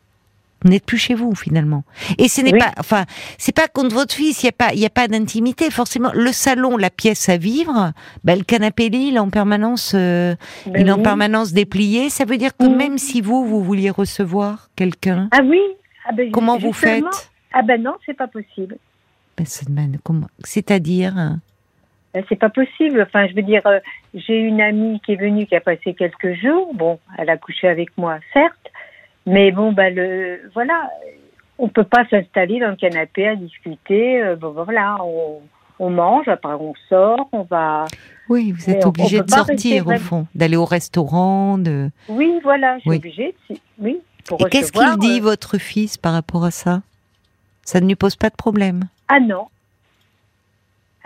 Vous 0.63 0.71
n'êtes 0.71 0.85
plus 0.85 0.99
chez 0.99 1.15
vous 1.15 1.35
finalement. 1.35 1.85
Et 2.19 2.29
ce 2.29 2.41
n'est 2.41 2.57
pas, 2.57 2.73
enfin, 2.79 3.05
c'est 3.39 3.55
pas 3.55 3.69
contre 3.69 3.95
votre 3.95 4.15
fils. 4.15 4.43
Il 4.43 4.47
y 4.47 4.49
a 4.49 4.53
pas, 4.53 4.73
il 4.73 4.81
y 4.81 4.87
a 4.87 4.91
pas 4.91 5.07
d'intimité 5.07 5.71
forcément. 5.71 6.11
Le 6.15 6.33
salon, 6.33 6.77
la 6.77 6.91
pièce 6.91 7.29
à 7.29 7.37
vivre, 7.37 7.93
ben, 8.25 8.39
le 8.39 8.45
canapé 8.45 8.89
lit, 8.89 9.09
il 9.09 9.17
est 9.17 9.21
en 9.21 9.31
permanence, 9.31 9.93
euh, 9.95 10.35
ben 10.67 10.81
il 10.81 10.89
est 10.89 10.91
en 10.91 11.03
permanence 11.03 11.53
déplié. 11.53 12.09
Ça 12.09 12.25
veut 12.25 12.39
dire 12.39 12.57
que 12.57 12.67
même 12.67 12.99
si 12.99 13.21
vous, 13.21 13.47
vous 13.47 13.63
vouliez 13.63 13.91
recevoir 13.91 14.71
quelqu'un, 14.77 15.29
ah 15.31 15.43
oui, 15.45 15.61
ah 16.09 16.13
ben, 16.13 16.33
comment 16.33 16.57
vous 16.57 16.73
faites? 16.73 17.31
Ah 17.53 17.63
ben 17.63 17.83
non, 17.83 17.95
c'est 18.05 18.17
pas 18.17 18.27
possible. 18.27 18.79
C'est-à-dire 20.43 21.17
hein 21.19 21.31
ben, 21.33 21.41
C'est 22.29 22.39
pas 22.39 22.49
possible. 22.51 23.03
Enfin, 23.03 23.27
je 23.29 23.35
veux 23.35 23.43
dire, 23.43 23.63
euh, 23.67 23.81
j'ai 24.15 24.39
une 24.39 24.61
amie 24.61 25.01
qui 25.01 25.13
est 25.13 25.17
venue, 25.17 25.47
qui 25.47 25.57
a 25.57 25.61
passé 25.61 25.95
quelques 25.95 26.35
jours. 26.35 26.73
Bon, 26.75 26.99
elle 27.19 27.31
a 27.31 27.37
couché 27.37 27.69
avec 27.69 27.97
moi, 27.97 28.19
certes, 28.33 28.71
mais 29.27 29.51
bon, 29.51 29.73
ben 29.73 29.95
le, 29.95 30.41
voilà, 30.55 30.91
on 31.59 31.69
peut 31.69 31.85
pas 31.85 32.07
s'installer 32.09 32.61
dans 32.61 32.71
le 32.71 32.77
canapé 32.77 33.29
à 33.29 33.37
discuter. 33.37 34.23
Euh, 34.23 34.37
bon, 34.37 34.53
ben, 34.53 34.63
voilà, 34.65 34.99
on, 35.79 35.91
mange, 35.91 36.29
après 36.29 36.55
on 36.55 36.75
sort, 36.89 37.29
on 37.33 37.43
va. 37.43 37.87
Oui, 38.29 38.53
vous 38.53 38.71
êtes 38.71 38.85
obligé 38.87 39.21
de 39.21 39.31
sortir 39.31 39.87
au 39.87 39.97
fond, 39.97 40.27
d'aller 40.35 40.57
au 40.57 40.65
restaurant, 40.65 41.59
de. 41.59 41.91
Oui, 42.09 42.41
voilà, 42.43 42.79
je 42.79 42.83
suis 42.83 42.97
obligée. 42.97 43.35
Oui. 43.79 44.01
Et 44.41 44.45
qu'est-ce 44.51 44.73
qu'il 44.73 44.99
dit 44.99 45.19
euh, 45.21 45.23
votre 45.23 45.59
fils 45.59 45.97
par 45.97 46.13
rapport 46.13 46.45
à 46.45 46.51
ça? 46.51 46.83
Ça 47.63 47.81
ne 47.81 47.87
lui 47.87 47.97
pose 47.97 48.17
pas 48.17 48.31
de 48.31 48.35
problème? 48.37 48.85
Ah 49.09 49.21
non. 49.21 49.47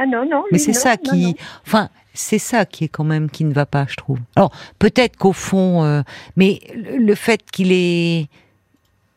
Ah 0.02 0.06
non, 0.06 0.24
non. 0.26 0.44
Mais 0.50 0.56
c'est 0.58 0.72
ça 0.72 0.96
qui, 0.96 1.36
enfin, 1.66 1.90
c'est 2.14 2.38
ça 2.38 2.64
qui 2.64 2.84
est 2.84 2.88
quand 2.88 3.04
même 3.04 3.28
qui 3.28 3.44
ne 3.44 3.52
va 3.52 3.66
pas, 3.66 3.84
je 3.86 3.96
trouve. 3.96 4.18
Alors 4.34 4.50
peut-être 4.78 5.18
qu'au 5.18 5.34
fond, 5.34 5.84
euh, 5.84 6.00
mais 6.36 6.58
le, 6.74 7.14
fait 7.14 7.42
qu'il 7.50 7.70
est, 7.70 8.28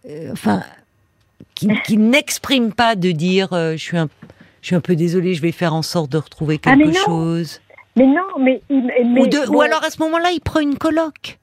euh, 0.10 0.32
enfin, 0.34 0.62
qui, 1.56 1.70
qui 1.86 1.96
n'exprime 1.98 2.74
pas 2.74 2.96
de 2.96 3.12
dire 3.12 3.54
euh, 3.54 3.74
je 3.74 3.78
suis 3.78 3.98
un 3.98 4.10
je 4.62 4.68
suis 4.68 4.76
un 4.76 4.82
peu 4.82 4.96
désolée, 4.98 5.34
je 5.36 5.42
vais 5.42 5.54
faire 5.54 5.74
en 5.74 5.82
sorte 5.84 6.12
de 6.12 6.18
retrouver 6.18 6.60
Ah, 6.66 6.72
quelque 6.72 6.88
mais 6.88 6.94
non. 6.94 7.06
chose. 7.06 7.62
Mais 7.96 8.06
non, 8.06 8.28
mais. 8.40 8.62
mais 8.70 9.22
Ou, 9.22 9.28
de- 9.28 9.46
bon, 9.48 9.58
ou 9.58 9.62
alors 9.62 9.84
à 9.86 9.90
ce 9.90 10.02
moment-là, 10.02 10.32
il 10.34 10.42
prend 10.42 10.60
une 10.60 10.78
coloc 10.78 11.38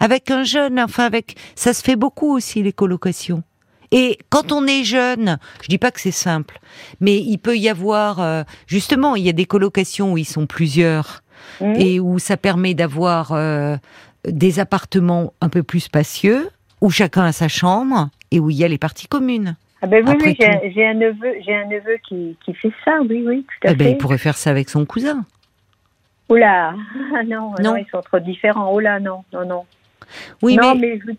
avec 0.00 0.30
un 0.30 0.44
jeune. 0.44 0.78
Enfin, 0.78 1.04
avec 1.04 1.36
ça 1.56 1.72
se 1.72 1.82
fait 1.82 1.96
beaucoup 1.96 2.32
aussi 2.32 2.62
les 2.62 2.72
colocations. 2.72 3.42
Et 3.96 4.18
quand 4.28 4.50
on 4.50 4.66
est 4.66 4.82
jeune, 4.82 5.38
je 5.62 5.68
dis 5.68 5.78
pas 5.78 5.92
que 5.92 6.00
c'est 6.00 6.10
simple, 6.10 6.58
mais 7.00 7.16
il 7.18 7.38
peut 7.38 7.56
y 7.56 7.68
avoir 7.68 8.20
euh, 8.20 8.42
justement, 8.66 9.14
il 9.14 9.22
y 9.24 9.28
a 9.28 9.32
des 9.32 9.44
colocations 9.46 10.12
où 10.14 10.18
ils 10.18 10.24
sont 10.24 10.46
plusieurs 10.46 11.22
hum, 11.60 11.74
et 11.76 12.00
où 12.00 12.18
ça 12.18 12.36
permet 12.36 12.74
d'avoir 12.74 13.30
euh, 13.32 13.76
des 14.26 14.58
appartements 14.58 15.32
un 15.40 15.48
peu 15.48 15.62
plus 15.62 15.78
spacieux, 15.80 16.48
où 16.80 16.90
chacun 16.90 17.22
a 17.24 17.30
sa 17.32 17.46
chambre 17.46 18.08
et 18.32 18.40
où 18.40 18.50
il 18.50 18.56
y 18.56 18.64
a 18.64 18.68
les 18.68 18.78
parties 18.78 19.06
communes. 19.06 19.54
Ah 19.80 19.86
ben 19.86 20.02
oui, 20.08 20.16
oui, 20.20 20.36
j'ai 20.74 20.86
un 20.86 20.94
neveu, 20.94 21.34
j'ai 21.46 21.54
un 21.54 21.66
neveu 21.66 21.98
qui, 22.08 22.36
qui 22.44 22.52
fait 22.54 22.72
ça, 22.84 22.98
oui, 23.08 23.22
oui, 23.24 23.46
tout 23.60 23.68
à 23.68 23.70
Eh 23.70 23.74
ben, 23.76 23.84
fait. 23.84 23.92
il 23.92 23.96
pourrait 23.98 24.18
faire 24.18 24.36
ça 24.36 24.50
avec 24.50 24.70
son 24.70 24.84
cousin. 24.86 25.24
Oh 26.28 26.36
là, 26.36 26.74
ah 27.14 27.22
non, 27.22 27.50
Non. 27.60 27.62
non, 27.62 27.76
ils 27.76 27.86
sont 27.92 28.00
trop 28.00 28.18
différents. 28.18 28.72
Oh 28.72 28.80
là, 28.80 28.98
non, 28.98 29.24
non, 29.32 29.46
non. 29.46 29.64
Oui, 30.42 30.56
non, 30.56 30.74
mais, 30.74 30.80
mais, 30.96 31.00
je- 31.06 31.12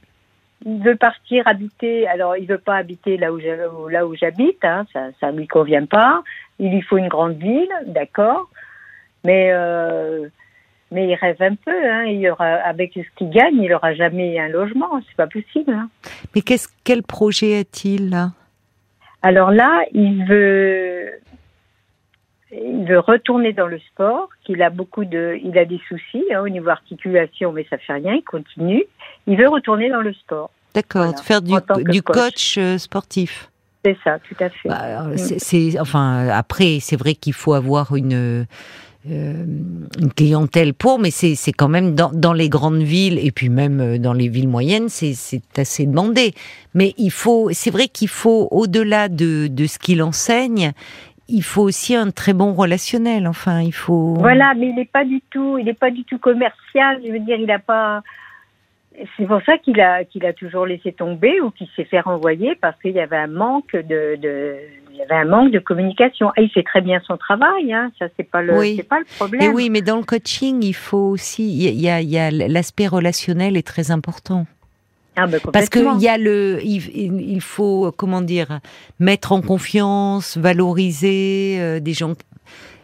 il 0.65 0.81
veut 0.81 0.95
partir 0.95 1.47
habiter. 1.47 2.07
Alors, 2.07 2.35
il 2.35 2.47
veut 2.47 2.57
pas 2.57 2.75
habiter 2.75 3.17
là 3.17 3.31
où 3.31 3.37
là 3.87 4.05
où 4.05 4.15
j'habite. 4.15 4.63
Hein, 4.65 4.85
ça, 4.91 5.09
ça 5.19 5.31
lui 5.31 5.47
convient 5.47 5.85
pas. 5.85 6.23
Il 6.59 6.71
lui 6.71 6.81
faut 6.81 6.97
une 6.97 7.07
grande 7.07 7.37
ville, 7.37 7.71
d'accord. 7.85 8.49
Mais 9.23 9.51
euh, 9.51 10.27
mais 10.91 11.07
il 11.07 11.15
rêve 11.15 11.41
un 11.41 11.55
peu. 11.55 11.89
Hein, 11.89 12.05
il 12.05 12.27
aura 12.29 12.45
avec 12.45 12.93
ce 12.93 13.15
qu'il 13.15 13.29
gagne, 13.29 13.61
il 13.61 13.73
aura 13.73 13.93
jamais 13.93 14.39
un 14.39 14.47
logement. 14.47 15.01
C'est 15.07 15.15
pas 15.15 15.27
possible. 15.27 15.71
Hein. 15.71 15.89
mais 16.33 16.41
qu'est-ce 16.41 16.67
quel 16.83 17.03
projet 17.03 17.59
a-t-il 17.59 18.09
là? 18.09 18.31
Alors 19.21 19.49
là, 19.51 19.83
il 19.91 20.23
veut, 20.25 21.09
il 22.51 22.85
veut 22.85 22.99
retourner 22.99 23.53
dans 23.53 23.65
le 23.65 23.79
sport, 23.79 24.29
qu'il 24.43 24.61
a 24.61 24.69
beaucoup 24.69 25.03
de, 25.03 25.39
il 25.43 25.57
a 25.57 25.65
des 25.65 25.81
soucis 25.87 26.23
hein, 26.31 26.41
au 26.41 26.49
niveau 26.49 26.69
articulation, 26.69 27.51
mais 27.51 27.65
ça 27.69 27.79
fait 27.79 27.93
rien, 27.93 28.13
il 28.13 28.23
continue. 28.23 28.83
Il 29.25 29.37
veut 29.37 29.47
retourner 29.47 29.89
dans 29.89 30.01
le 30.01 30.13
sport. 30.13 30.51
D'accord, 30.75 31.05
Voilà, 31.05 31.21
faire 31.23 31.41
du, 31.41 31.53
coach. 32.03 32.03
coach 32.03 32.55
euh, 32.57 32.77
sportif. 32.77 33.49
C'est 33.83 33.97
ça, 34.03 34.17
tout 34.19 34.35
à 34.43 34.49
fait. 34.49 34.67
Bah, 34.69 34.75
alors, 34.75 35.07
c'est 35.17 35.79
enfin 35.79 36.27
après 36.29 36.79
c'est 36.81 36.95
vrai 36.95 37.13
qu'il 37.13 37.33
faut 37.33 37.53
avoir 37.53 37.95
une 37.95 38.13
euh, 38.13 38.45
une 39.07 40.11
clientèle 40.15 40.73
pour, 40.73 40.97
mais 40.97 41.11
c'est 41.11 41.51
quand 41.51 41.69
même 41.69 41.93
dans, 41.93 42.11
dans 42.11 42.33
les 42.33 42.49
grandes 42.49 42.81
villes 42.81 43.19
et 43.23 43.31
puis 43.31 43.49
même 43.49 43.79
euh, 43.79 43.97
dans 43.99 44.13
les 44.13 44.27
villes 44.27 44.47
moyennes 44.47 44.89
c'est 44.89 45.13
c'est 45.13 45.59
assez 45.59 45.85
demandé. 45.85 46.33
Mais 46.73 46.93
il 46.97 47.11
faut 47.11 47.49
c'est 47.51 47.69
vrai 47.69 47.87
qu'il 47.87 48.07
faut 48.07 48.47
au-delà 48.49 49.07
de 49.07 49.47
de 49.47 49.65
ce 49.67 49.77
qu'il 49.77 50.01
enseigne, 50.01 50.73
il 51.27 51.43
faut 51.43 51.61
aussi 51.61 51.95
un 51.95 52.11
très 52.11 52.33
bon 52.33 52.53
relationnel. 52.53 53.27
Enfin 53.27 53.61
il 53.61 53.73
faut. 53.73 54.15
Voilà, 54.15 54.53
mais 54.55 54.69
il 54.69 54.75
n'est 54.75 54.85
pas 54.85 55.05
du 55.05 55.21
tout, 55.29 55.57
il 55.57 55.65
n'est 55.65 55.73
pas 55.73 55.91
du 55.91 56.03
tout 56.03 56.17
commercial. 56.17 56.99
Je 57.05 57.11
veux 57.11 57.19
dire, 57.19 57.37
il 57.39 57.47
n'a 57.47 57.59
pas. 57.59 58.01
C'est 59.17 59.25
pour 59.25 59.41
ça 59.45 59.57
qu'il 59.57 59.79
a 59.81 60.03
qu'il 60.05 60.25
a 60.25 60.33
toujours 60.33 60.65
laissé 60.65 60.91
tomber 60.93 61.41
ou 61.41 61.51
qu'il 61.51 61.67
s'est 61.75 61.83
fait 61.85 61.99
renvoyer 61.99 62.55
parce 62.55 62.79
qu'il 62.81 62.91
y 62.93 62.99
avait 62.99 63.17
un 63.17 63.27
manque 63.27 63.73
de, 63.73 64.15
de 64.15 64.55
il 64.91 64.97
y 64.99 65.01
avait 65.01 65.15
un 65.15 65.25
manque 65.25 65.51
de 65.51 65.59
communication. 65.59 66.31
Et 66.37 66.43
il 66.43 66.49
fait 66.49 66.63
très 66.63 66.79
bien 66.81 67.01
son 67.05 67.17
travail, 67.17 67.73
hein. 67.73 67.91
Ça 67.99 68.05
c'est 68.15 68.23
pas 68.29 68.41
le 68.41 68.57
Oui. 68.57 68.75
c'est 68.77 68.87
pas 68.87 68.99
le 68.99 69.05
problème. 69.17 69.41
Et 69.41 69.49
oui, 69.49 69.69
mais 69.69 69.81
dans 69.81 69.97
le 69.97 70.03
coaching, 70.03 70.63
il 70.63 70.73
faut 70.73 71.09
aussi, 71.09 71.43
il 71.45 71.79
y 71.81 71.89
a- 71.89 71.99
il 72.01 72.09
y 72.09 72.17
a, 72.17 72.31
l'aspect 72.31 72.87
relationnel 72.87 73.57
est 73.57 73.67
très 73.67 73.91
important. 73.91 74.45
Ah, 75.17 75.27
ben, 75.27 75.39
Parce 75.53 75.69
qu'il 75.69 76.01
y 76.01 76.07
a 76.09 76.17
le, 76.17 76.59
il 76.63 77.39
faut 77.41 77.91
comment 77.97 78.21
dire, 78.21 78.59
mettre 78.99 79.31
en 79.31 79.41
confiance, 79.41 80.37
valoriser 80.37 81.57
euh, 81.59 81.79
des 81.79 81.93
gens, 81.93 82.13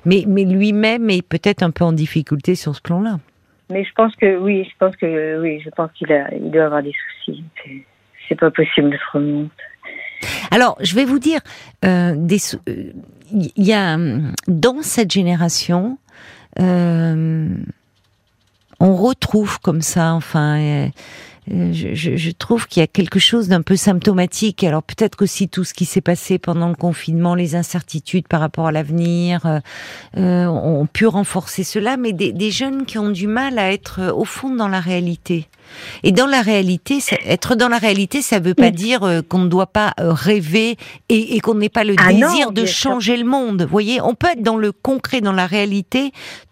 mais 0.06 0.24
mais 0.28 0.46
lui-même 0.46 1.10
est 1.10 1.22
peut-être 1.28 1.62
un 1.64 1.72
peu 1.72 1.84
en 1.84 1.92
difficulté 1.94 2.56
sur 2.56 2.76
ce 2.76 2.82
plan-là. 2.82 3.20
Mais 3.72 3.84
je 3.84 3.94
pense 3.94 4.16
que 4.16 4.38
oui, 4.38 4.68
je 4.70 4.78
pense 4.78 4.96
que 4.96 5.42
oui, 5.42 5.62
je 5.64 5.70
pense 5.70 5.90
qu'il 5.94 6.12
a, 6.12 6.34
il 6.34 6.52
doit 6.52 6.66
avoir 6.66 6.84
des 6.84 6.94
soucis. 7.26 7.44
C'est- 7.64 7.86
pas 8.40 8.50
possible 8.50 8.96
autrement. 8.96 9.50
Alors, 10.52 10.78
je 10.80 10.96
vais 10.96 11.04
vous 11.04 11.20
dire, 11.20 11.42
euh, 11.84 12.16
euh, 12.70 12.94
y 13.58 13.74
a 13.74 13.96
hum, 13.96 14.34
dans 14.48 14.82
cette 14.82 15.12
génération, 15.12 15.98
euh, 16.60 17.50
on 18.80 18.96
retrouve 18.96 19.60
comme 19.60 19.82
ça, 19.82 20.14
enfin. 20.14 20.90
Euh, 21.50 21.72
je, 21.74 21.96
je- 21.96 22.16
je 22.18 22.32
trouve 22.32 22.68
qu'il 22.68 22.82
y 22.82 22.84
a 22.84 22.88
quelque 22.88 23.18
chose 23.20 23.48
d'un 23.48 23.62
peu 23.64 23.76
symptomatique. 23.76 24.64
Alors 24.64 24.84
peut-être 24.84 25.16
qu'aussi 25.16 25.50
tout 25.50 25.64
ce 25.64 25.74
qui 25.74 25.86
s'est 25.86 26.02
passé 26.02 26.38
pendant 26.38 26.70
le 26.70 26.76
confinement, 26.76 27.34
les 27.34 27.56
incertitudes 27.56 28.28
par 28.28 28.42
rapport 28.42 28.68
à 28.68 28.72
l'avenir, 28.72 29.46
euh, 29.46 29.60
euh, 30.18 30.46
ont 30.46 30.86
pu 30.86 31.08
renforcer 31.08 31.64
cela, 31.64 31.98
mais 31.98 32.14
des, 32.14 32.32
des 32.32 32.52
jeunes 32.52 32.86
qui 32.86 33.00
ont 33.00 33.10
du 33.10 33.26
mal 33.28 33.58
à 33.58 33.72
être 33.72 34.00
euh, 34.02 34.14
au 34.14 34.24
fond 34.26 34.54
dans 34.56 34.68
la 34.68 34.80
réalité. 34.80 35.48
Et 36.04 36.12
dans 36.12 36.26
la 36.28 36.42
réalité, 36.42 37.00
ça- 37.00 37.16
être 37.26 37.56
dans 37.56 37.70
la 37.70 37.78
réalité, 37.78 38.22
ça 38.22 38.40
veut 38.40 38.54
pas 38.54 38.66
Oui. 38.66 38.72
dire 38.74 39.04
euh, 39.04 39.22
qu'on 39.22 39.40
ne 39.40 39.48
doit 39.48 39.68
pas 39.72 39.94
rêver 39.98 40.76
et, 41.10 41.36
et 41.36 41.40
qu'on 41.40 41.56
n'ait 41.56 41.70
pas 41.70 41.86
le 41.86 41.96
Ah 41.98 42.12
non, 42.14 42.30
désir 42.30 42.52
de 42.52 42.66
sûr. 42.66 42.92
changer 42.92 43.16
le 43.18 43.24
monde. 43.26 43.64
Vous 43.64 43.70
voyez, 43.70 44.02
on 44.02 44.14
peut 44.14 44.28
être 44.34 44.44
dans 44.44 44.58
le 44.58 44.72
concret, 44.74 45.22
dans 45.22 45.32
la 45.32 45.46
réalité, 45.48 46.12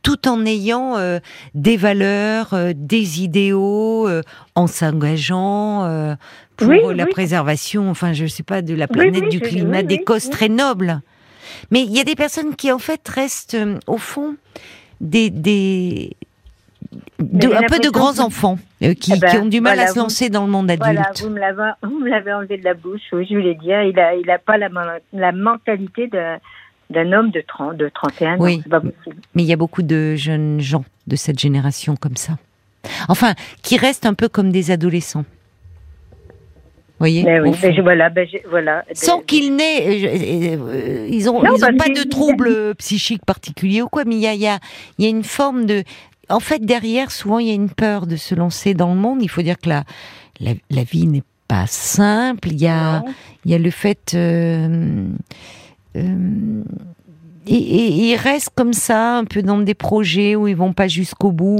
tout 0.10 0.28
en 0.28 0.44
ayant 0.46 0.98
euh, 0.98 1.20
des 1.54 1.78
valeurs, 1.78 2.54
euh, 2.54 2.72
des 2.75 3.22
idéaux, 3.22 4.08
euh, 4.08 4.22
en 4.56 4.66
s'engageant 4.68 6.16
pour 6.58 6.68
Oui, 6.70 6.80
la 6.96 7.04
oui. 7.06 7.10
préservation, 7.12 7.89
enfin, 7.89 8.13
je 8.13 8.25
sais 8.25 8.44
pas, 8.44 8.62
de 8.62 8.74
la 8.74 8.88
planète, 8.88 9.24
oui, 9.25 9.30
du 9.30 9.39
climat, 9.39 9.84
des 9.84 10.00
causes 10.04 10.30
très 10.30 10.50
nobles. 10.50 11.01
Mais 11.72 11.82
il 11.82 11.92
y 11.96 12.00
a 12.00 12.04
des 12.04 12.16
personnes 12.16 12.56
qui, 12.56 12.72
en 12.72 12.80
fait, 12.80 13.08
restent, 13.08 13.58
au 13.88 13.98
fond, 13.98 14.36
des, 15.00 15.30
des, 15.30 16.12
de- 17.20 17.54
un 17.54 17.62
peu 17.68 17.80
de 17.80 17.89
grands 17.89 18.13
que- 18.13 18.20
enfants 18.22 18.58
euh, 18.84 18.94
qui, 18.94 19.13
Eh 19.16 19.20
ben, 19.20 19.30
qui 19.30 19.38
ont 19.38 19.46
du 19.46 19.62
mal 19.62 19.75
voilà, 19.75 19.89
à 19.89 19.94
se 19.94 20.00
vous- 20.00 20.06
lancer 20.06 20.30
dans 20.30 20.46
le 20.46 20.51
monde 20.51 20.70
adulte. 20.72 20.84
Voilà, 20.86 21.12
vous 21.84 22.00
me 22.00 22.10
l'avez, 22.10 22.34
enlevé 22.34 22.58
de 22.58 22.63
la 22.63 22.74
bouche. 22.74 23.01
Oui, 23.13 23.28
je 23.30 23.36
voulais 23.36 23.56
dire, 23.56 23.84
il 23.84 23.98
a, 24.00 24.16
il 24.16 24.30
a 24.32 24.39
pas 24.39 24.58
la, 24.58 24.70
la 25.13 25.32
mentalité 25.32 26.08
de- 26.08 26.38
d'un 26.89 27.12
homme 27.13 27.31
de 27.31 27.41
30, 27.48 27.77
de 27.77 27.89
31 27.93 28.36
ans. 28.36 28.38
Oui. 28.39 28.60
C'est 28.63 28.69
pas 28.69 28.79
possible. 28.81 29.15
Mais 29.36 29.43
il 29.43 29.48
y 29.48 29.53
a 29.53 29.58
beaucoup 29.58 29.84
de 29.84 30.15
jeunes 30.15 30.60
gens 30.60 30.84
de 31.08 31.15
cette 31.15 31.39
génération 31.39 31.96
comme 31.96 32.15
ça. 32.17 32.38
Enfin, 33.10 33.34
qui 33.62 33.77
restent 33.77 34.05
un 34.05 34.13
peu 34.13 34.29
comme 34.29 34.51
des 34.51 34.72
adolescents. 34.72 35.25
Vous 36.24 37.05
voyez 37.05 37.24
Mais 37.24 37.39
oui, 37.39 37.50
au 37.50 37.53
fond. 37.53 37.67
mais 37.67 37.74
je- 37.75 37.81
voilà, 37.81 38.10
ben, 38.10 38.27
j'ai- 38.29 38.43
voilà. 38.50 38.84
Sans 38.93 39.22
qu'ils 39.22 39.55
n'aient, 39.55 39.88
euh, 39.88 40.58
euh, 40.58 40.58
euh, 41.03 41.08
ils 41.10 41.29
ont, 41.29 41.41
Non, 41.41 41.55
ils 41.55 41.63
ont 41.63 41.67
parce 41.77 41.77
pas 41.77 41.89
de 41.93 42.03
troubles 42.10 42.75
psychiques 42.75 43.25
particuliers 43.25 43.81
ou 43.81 43.88
quoi, 43.88 44.03
mais 44.05 44.15
il 44.15 44.22
y 44.22 44.27
a, 44.27 44.34
il 44.34 44.41
y 44.41 44.48
a, 44.48 44.60
il 44.98 45.05
y 45.05 45.08
a 45.08 45.10
une 45.10 45.24
forme 45.24 45.65
de, 45.65 45.84
en 46.29 46.41
fait, 46.41 46.60
derrière, 46.65 47.12
souvent, 47.12 47.39
il 47.39 47.48
y 47.48 47.51
a 47.51 47.53
une 47.53 47.69
peur 47.69 48.05
de 48.05 48.17
se 48.17 48.36
lancer 48.36 48.74
dans 48.74 48.93
le 48.93 49.00
monde. 49.00 49.19
Il 49.22 49.29
faut 49.29 49.41
dire 49.41 49.58
que 49.58 49.69
la, 49.69 49.84
la, 50.41 50.51
la 50.69 50.84
vie 50.84 51.08
n'est 51.08 51.24
pas 51.48 51.67
simple. 51.67 52.50
Il 52.51 52.60
y 52.62 52.67
a, 52.67 53.00
Non. 53.00 53.05
il 53.46 53.51
y 53.51 53.53
a 53.55 53.60
le 53.60 53.72
fait, 53.72 54.12
euh, 54.15 55.05
euh, 55.96 56.28
et, 57.56 57.56
et- 57.58 58.12
ils 58.12 58.15
restent 58.15 58.51
comme 58.56 58.74
ça, 58.74 59.18
un 59.18 59.25
peu 59.25 59.41
dans 59.41 59.58
des 59.60 59.74
projets 59.74 60.36
où 60.36 60.48
ils 60.48 60.56
vont 60.56 60.74
pas 60.74 60.88
jusqu'au 60.88 61.32
bout. 61.32 61.60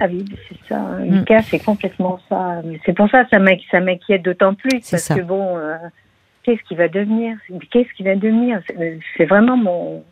Ah 0.00 0.06
oui, 0.10 0.24
c'est 0.48 0.56
ça. 0.68 0.78
Mm. 0.78 1.18
Lucas, 1.18 1.42
c'est 1.42 1.58
complètement 1.64 2.18
ça. 2.28 2.62
C'est 2.84 2.92
pour 2.94 3.08
ça 3.10 3.24
que 3.24 3.30
ça 3.30 3.38
m'inqui- 3.38 3.66
ça 3.70 3.80
m'inquiète 3.80 4.22
d'autant 4.22 4.54
plus. 4.54 4.80
Parce 4.90 5.02
ça. 5.02 5.14
que 5.14 5.20
bon, 5.22 5.56
euh, 5.56 5.76
qu'est-ce 6.42 6.62
qui 6.68 6.74
va 6.74 6.88
devenir? 6.88 7.36
Qu'est-ce 7.70 7.92
qui 7.96 8.02
va 8.02 8.14
devenir? 8.16 8.60
C'est- 8.66 8.98
C'est 9.16 9.26
vraiment 9.26 9.56
mon. 9.56 10.02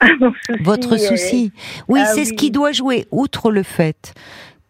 mon 0.20 0.32
souci. 0.32 0.62
Votre 0.62 0.94
euh, 0.94 0.98
souci. 0.98 1.52
Oui, 1.88 2.00
ah 2.02 2.06
c'est 2.06 2.24
ce 2.24 2.32
qui 2.34 2.50
doit 2.50 2.72
jouer, 2.72 3.06
outre 3.10 3.50
le 3.50 3.62
fait 3.62 4.14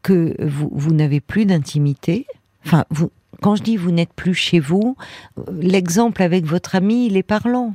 que 0.03 0.35
vous, 0.45 0.71
vous 0.73 0.93
n'avez 0.95 1.21
plus 1.21 1.47
d'intimité. 1.47 2.27
Enfin, 2.65 2.85
vous, 2.91 3.11
quand 3.43 3.57
je 3.57 3.63
dis 3.63 3.77
vous 3.77 3.91
n'êtes 3.91 4.13
plus 4.13 4.35
chez 4.35 4.61
vous, 4.61 4.97
euh, 5.39 5.43
l'exemple 5.61 6.23
avec 6.23 6.45
votre 6.45 6.77
ami, 6.77 7.07
il 7.07 7.17
est 7.17 7.23
parlant. 7.25 7.75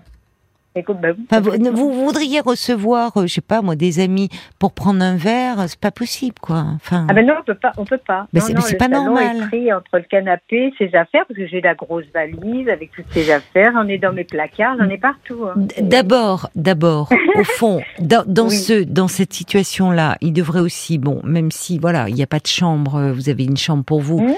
Écoute, 0.76 0.98
bah 1.02 1.10
Enfin, 1.30 1.42
vous, 1.42 1.72
vous 1.92 2.06
voudriez 2.06 2.40
recevoir, 2.40 3.12
euh, 3.18 3.28
je 3.28 3.34
sais 3.34 3.42
pas 3.42 3.62
moi, 3.62 3.76
des 3.76 4.00
amis 4.00 4.30
pour 4.60 4.72
prendre 4.74 5.04
un 5.04 5.16
verre, 5.18 5.58
c'est 5.68 5.80
pas 5.80 5.92
possible, 5.92 6.36
quoi. 6.42 6.66
Enfin, 6.76 7.06
Ah 7.10 7.14
ben 7.14 7.26
non, 7.26 7.34
on 7.40 7.44
peut 7.44 7.56
pas, 7.56 7.72
on 7.78 7.86
peut 7.86 7.98
pas. 7.98 8.28
Non, 8.34 8.42
c'est- 8.42 8.54
non, 8.54 8.62
mais 8.62 8.68
c'est 8.68 8.78
pas 8.78 8.88
normal. 8.88 9.38
est 9.38 9.48
pris 9.48 9.74
entre 9.74 9.98
le 9.98 10.04
canapé, 10.04 10.74
ses 10.78 10.88
affaires, 10.96 11.26
parce 11.28 11.38
que 11.38 11.48
j'ai 11.48 11.62
la 11.62 11.76
grosse 11.76 12.06
valise 12.14 12.70
avec 12.70 12.92
toutes 12.92 13.12
ses 13.12 13.32
affaires. 13.32 13.72
J'en 13.74 13.88
ai 13.88 13.98
dans 13.98 14.14
mes 14.14 14.24
placards, 14.24 14.78
j'en 14.80 14.90
ai 14.90 14.98
partout. 14.98 15.46
hein. 15.46 15.54
D'abord, 15.82 16.50
d'abord, 16.56 17.10
au 17.36 17.44
fond, 17.44 17.82
dans, 18.00 18.24
dans 18.26 18.48
Oui. 18.48 18.56
ce, 18.58 18.84
dans 18.84 19.08
cette 19.08 19.34
situation-là, 19.34 20.18
il 20.22 20.34
devrait 20.34 20.62
aussi, 20.62 20.98
bon, 20.98 21.22
même 21.24 21.52
si, 21.52 21.80
voilà, 21.80 22.08
il 22.10 22.16
n'y 22.16 22.24
a 22.24 22.28
pas 22.28 22.40
de 22.40 22.48
chambre, 22.48 22.96
euh, 22.96 23.12
vous 23.14 23.30
avez 23.30 23.44
une 23.44 23.58
chambre 23.58 23.84
pour 23.84 24.02
vous, 24.02 24.20
Mhm. 24.22 24.34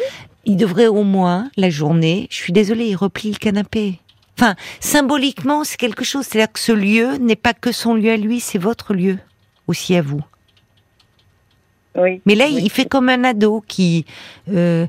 il 0.45 0.57
devrait 0.57 0.87
au 0.87 1.03
moins, 1.03 1.49
la 1.57 1.69
journée, 1.69 2.27
je 2.29 2.35
suis 2.37 2.53
désolée, 2.53 2.85
il 2.85 2.95
replie 2.95 3.31
le 3.31 3.37
canapé. 3.37 3.99
Enfin, 4.37 4.55
symboliquement, 4.79 5.63
c'est 5.63 5.77
quelque 5.77 6.03
chose. 6.03 6.25
C'est-à-dire 6.25 6.51
que 6.51 6.59
ce 6.59 6.71
lieu 6.71 7.17
n'est 7.17 7.35
pas 7.35 7.53
que 7.53 7.71
son 7.71 7.93
lieu 7.93 8.11
à 8.11 8.17
lui, 8.17 8.39
c'est 8.39 8.57
votre 8.57 8.93
lieu, 8.93 9.17
aussi 9.67 9.95
à 9.95 10.01
vous. 10.01 10.21
Oui. 11.95 12.21
Mais 12.25 12.35
là, 12.35 12.45
Oui. 12.47 12.59
il 12.63 12.69
fait 12.71 12.85
comme 12.89 13.09
un 13.09 13.23
ado 13.23 13.63
qui... 13.67 14.05
euh, 14.51 14.87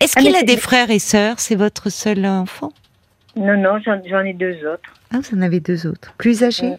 Est-ce 0.00 0.16
qu'il 0.16 0.34
a 0.36 0.42
des 0.44 0.56
frères 0.56 0.90
et 0.90 1.00
sœurs? 1.00 1.40
C'est 1.40 1.56
votre 1.56 1.90
seul 1.90 2.24
enfant? 2.24 2.72
Non, 3.34 3.56
non, 3.56 3.80
j'en 3.84 4.20
ai 4.20 4.32
deux 4.34 4.64
autres. 4.66 4.88
Ah, 5.12 5.18
vous 5.18 5.36
en 5.36 5.42
avez 5.42 5.58
deux 5.60 5.86
autres. 5.86 6.14
Plus 6.18 6.44
âgés? 6.44 6.74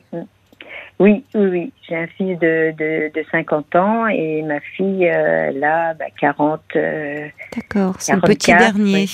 Oui, 0.99 1.23
oui, 1.33 1.45
oui. 1.49 1.73
J'ai 1.87 1.95
un 1.97 2.07
fils 2.07 2.37
de, 2.39 2.73
de, 2.77 3.23
50 3.31 3.75
ans 3.75 4.07
et 4.07 4.41
ma 4.43 4.59
fille, 4.59 5.09
là, 5.09 5.93
40. 6.19 6.61
D'accord, 7.55 7.95
c'est 7.99 8.13
le 8.13 8.21
petit 8.21 8.53
dernier. 8.53 9.07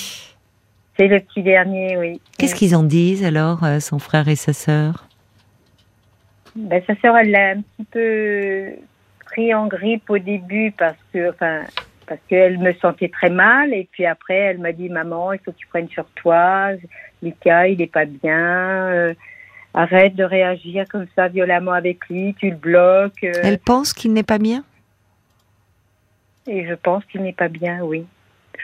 C'est 1.00 1.08
le 1.08 1.18
petit 1.20 1.42
dernier, 1.42 1.96
oui. 1.96 2.20
Qu'est-ce 2.36 2.54
qu'ils 2.54 2.76
en 2.76 2.82
disent 2.82 3.24
alors, 3.24 3.60
son 3.80 3.98
frère 3.98 4.28
et 4.28 4.36
sa 4.36 4.52
sœur? 4.52 5.06
Ben, 6.54 6.82
Sa 6.86 6.94
sœur, 6.96 7.16
elle 7.16 7.30
l'a 7.30 7.52
un 7.52 7.62
petit 7.62 7.86
peu 7.90 8.66
pris 9.24 9.54
en 9.54 9.66
grippe 9.66 10.10
au 10.10 10.18
début 10.18 10.74
parce 10.76 10.98
que, 11.10 11.30
enfin, 11.30 11.62
parce 12.06 12.20
qu'elle 12.28 12.58
me 12.58 12.74
sentait 12.74 13.08
très 13.08 13.30
mal. 13.30 13.72
Et 13.72 13.88
puis 13.90 14.04
après, 14.04 14.34
elle 14.34 14.58
m'a 14.58 14.72
dit, 14.72 14.90
maman, 14.90 15.32
il 15.32 15.38
faut 15.38 15.52
que 15.52 15.56
tu 15.56 15.66
prennes 15.68 15.88
sur 15.88 16.04
toi. 16.16 16.72
Lucas, 17.22 17.68
il 17.68 17.78
n'est 17.78 17.86
pas 17.86 18.04
bien. 18.04 18.38
Euh, 18.88 19.14
arrête 19.72 20.14
de 20.16 20.24
réagir 20.24 20.84
comme 20.90 21.06
ça 21.16 21.28
violemment 21.28 21.72
avec 21.72 22.06
lui. 22.10 22.34
Tu 22.38 22.50
le 22.50 22.56
bloques. 22.56 23.24
Euh. 23.24 23.32
Elle 23.42 23.58
pense 23.58 23.94
qu'il 23.94 24.12
n'est 24.12 24.22
pas 24.22 24.36
bien? 24.36 24.64
Et 26.46 26.66
je 26.66 26.74
pense 26.74 27.06
qu'il 27.06 27.22
n'est 27.22 27.32
pas 27.32 27.48
bien, 27.48 27.80
oui. 27.80 28.04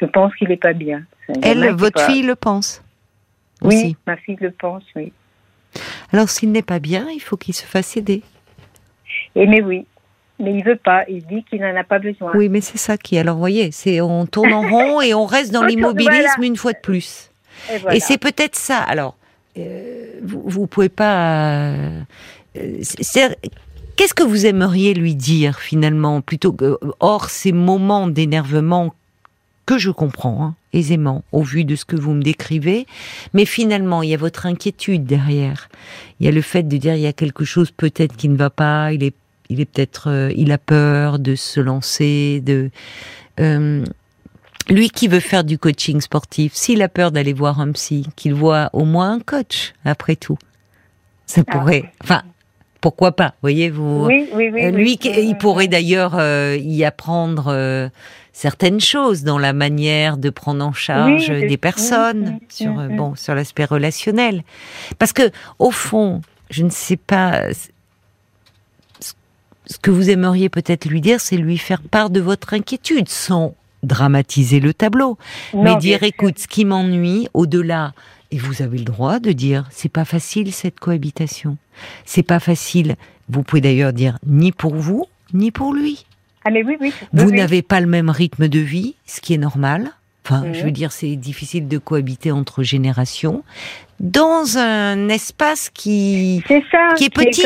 Je 0.01 0.07
pense 0.07 0.35
qu'il 0.37 0.49
n'est 0.49 0.57
pas 0.57 0.73
bien. 0.73 1.03
Elle, 1.43 1.71
votre 1.75 2.01
fille 2.03 2.23
le 2.23 2.37
pense 2.37 2.83
Oui, 3.63 3.97
ma 4.07 4.17
fille 4.17 4.37
le 4.41 4.51
pense, 4.51 4.85
oui. 4.95 5.13
Alors 6.13 6.29
s'il 6.29 6.53
n'est 6.53 6.63
pas 6.63 6.79
bien, 6.79 7.09
il 7.11 7.21
faut 7.21 7.37
qu'il 7.37 7.55
se 7.55 7.65
fasse 7.65 7.97
aider. 7.97 8.23
Et 9.35 9.47
mais 9.47 9.63
oui, 9.63 9.87
mais 10.39 10.55
il 10.55 10.65
veut 10.65 10.77
pas. 10.77 11.05
Il 11.09 11.25
dit 11.27 11.45
qu'il 11.45 11.61
n'en 11.61 11.75
a 11.77 11.85
pas 11.85 11.99
besoin. 11.99 12.33
Oui, 12.35 12.49
mais 12.49 12.61
c'est 12.61 12.79
ça 12.79 12.97
qui. 12.97 13.19
Alors, 13.19 13.37
voyez, 13.37 13.71
c'est 13.73 14.01
on 14.01 14.27
tourne 14.27 14.53
en 14.53 14.63
rond 14.63 15.01
et 15.01 15.15
on 15.15 15.27
reste 15.27 15.53
dans 15.53 15.63
l'immobilisme 15.67 16.43
une 16.43 16.57
fois 16.57 16.73
de 16.73 16.81
plus. 16.83 17.31
Et, 17.91 18.01
c'est 18.01 18.19
peut-être 18.19 18.57
ça. 18.57 18.79
Alors, 18.79 19.17
euh, 19.59 20.21
vous, 20.23 20.43
vous 20.45 20.67
pouvez 20.67 20.91
pas. 20.91 21.71
Euh, 21.71 22.03
qu'est-ce 22.55 24.15
que 24.15 24.23
vous 24.23 24.47
aimeriez 24.47 24.93
lui 24.95 25.15
dire 25.15 25.59
finalement, 25.59 26.21
plutôt 26.21 26.53
que 26.53 26.79
hors 27.01 27.31
ces 27.31 27.53
moments 27.53 28.07
d'énervement 28.07 28.95
que 29.67 29.79
je 29.79 29.91
comprends 29.91 30.45
hein, 30.45 30.55
aisément 30.73 31.25
au 31.33 31.43
vu 31.43 31.65
de 31.65 31.77
ce 31.77 31.85
que 31.85 31.97
vous 31.97 32.15
me 32.15 32.23
décrivez, 32.23 32.87
mais 33.35 33.45
finalement 33.45 34.03
il 34.03 34.11
y 34.11 34.15
a 34.15 34.19
votre 34.19 34.47
inquiétude 34.47 35.05
derrière. 35.05 35.69
Il 36.21 36.27
y 36.27 36.29
a 36.29 36.33
le 36.33 36.43
fait 36.43 36.63
de 36.63 36.77
dire 36.77 36.95
il 36.95 37.03
y 37.03 37.07
a 37.07 37.13
quelque 37.13 37.45
chose 37.45 37.71
peut-être 37.71 38.17
qui 38.17 38.29
ne 38.29 38.37
va 38.37 38.51
pas, 38.51 38.93
il 38.93 39.03
est 39.03 39.15
il 39.49 39.61
est 39.61 39.65
peut-être, 39.65 40.11
euh, 40.11 40.33
il 40.37 40.53
a 40.53 40.59
peur 40.59 41.19
de 41.19 41.35
se 41.35 41.61
lancer, 41.61 42.41
de 42.41 42.71
euh, 43.41 43.85
lui 44.69 44.91
qui 44.91 45.09
veut 45.09 45.21
faire 45.21 45.45
du 45.45 45.59
coaching 45.59 46.01
sportif, 46.01 46.55
s'il 46.55 46.83
a 46.83 46.89
peur 46.89 47.13
d'aller 47.13 47.33
voir 47.33 47.61
un 47.61 47.73
psy, 47.73 48.07
qu'il 48.17 48.35
voit 48.35 48.71
au 48.73 48.85
moins 48.85 49.13
un 49.13 49.21
coach, 49.21 49.75
après 49.85 50.17
tout. 50.17 50.39
Ça 51.27 51.43
ah. 51.47 51.53
pourrait, 51.53 51.93
enfin, 52.03 52.23
pourquoi 52.87 53.11
pas, 53.11 53.35
voyez-vous 53.43 54.07
oui, 54.07 54.29
oui, 54.33 54.49
oui, 54.53 54.65
euh, 54.65 54.71
Lui, 54.71 54.97
il 55.03 55.37
pourrait 55.37 55.67
d'ailleurs 55.67 56.15
y 56.55 56.85
apprendre 56.85 57.91
certaines 58.33 58.79
choses 58.79 59.25
dans 59.25 59.39
la 59.39 59.53
manière 59.53 60.17
de 60.17 60.31
prendre 60.31 60.65
en 60.65 60.73
charge 60.73 61.29
des 61.29 61.57
personnes 61.57 62.39
sur 62.49 62.73
bon 62.73 63.17
sur 63.17 63.35
l'aspect 63.35 63.65
relationnel, 63.65 64.45
parce 65.01 65.13
que 65.13 65.33
au 65.59 65.73
fond, 65.73 66.21
je 66.49 66.63
ne 66.63 66.71
sais 66.71 66.97
pas 66.97 67.43
ce 69.67 69.79
que 69.79 69.91
vous 69.91 70.09
aimeriez 70.09 70.49
peut-être 70.49 70.85
lui 70.85 71.01
dire, 71.01 71.21
c'est 71.21 71.37
lui 71.37 71.59
faire 71.59 71.83
part 71.83 72.11
de 72.11 72.21
votre 72.21 72.55
inquiétude, 72.55 73.09
sans 73.09 73.57
dramatiser 73.83 74.61
le 74.61 74.73
tableau, 74.73 75.19
mais 75.55 75.75
dire 75.75 76.05
écoute, 76.05 76.39
ce 76.39 76.47
qui 76.47 76.65
m'ennuie, 76.65 77.27
au-delà, 77.35 77.95
et 78.31 78.39
vous 78.39 78.63
avez 78.63 78.79
le 78.79 78.85
droit 78.85 79.19
de 79.19 79.33
dire, 79.33 79.67
c'est 79.71 79.89
pas 79.89 80.05
facile 80.05 80.53
cette 80.53 80.81
cohabitation, 80.81 81.57
c'est 82.05 82.23
pas 82.23 82.41
facile. 82.41 82.97
Vous 83.29 83.43
pouvez 83.43 83.61
d'ailleurs 83.61 83.93
dire 83.93 84.19
ni 84.27 84.53
pour 84.53 84.75
vous, 84.75 85.07
ni 85.33 85.51
pour 85.51 85.73
lui. 85.75 86.07
Ah 86.45 86.51
mais 86.51 86.63
oui, 86.63 86.77
oui. 86.81 86.93
Vous 87.13 87.31
n'avez 87.31 87.63
pas 87.63 87.81
le 87.81 87.87
même 87.87 88.11
rythme 88.11 88.49
de 88.49 88.61
vie, 88.61 88.95
ce 89.07 89.21
qui 89.21 89.35
est 89.35 89.39
normal. 89.39 89.91
Enfin, 90.29 90.53
je 90.53 90.65
veux 90.65 90.73
dire, 90.73 90.91
c'est 90.91 91.15
difficile 91.15 91.69
de 91.69 91.79
cohabiter 91.79 92.33
entre 92.33 92.65
générations 92.65 93.45
dans 94.01 94.59
un 94.59 95.09
espace 95.09 95.71
qui 95.71 96.43
qui 96.97 97.05
est 97.05 97.15
petit. 97.15 97.45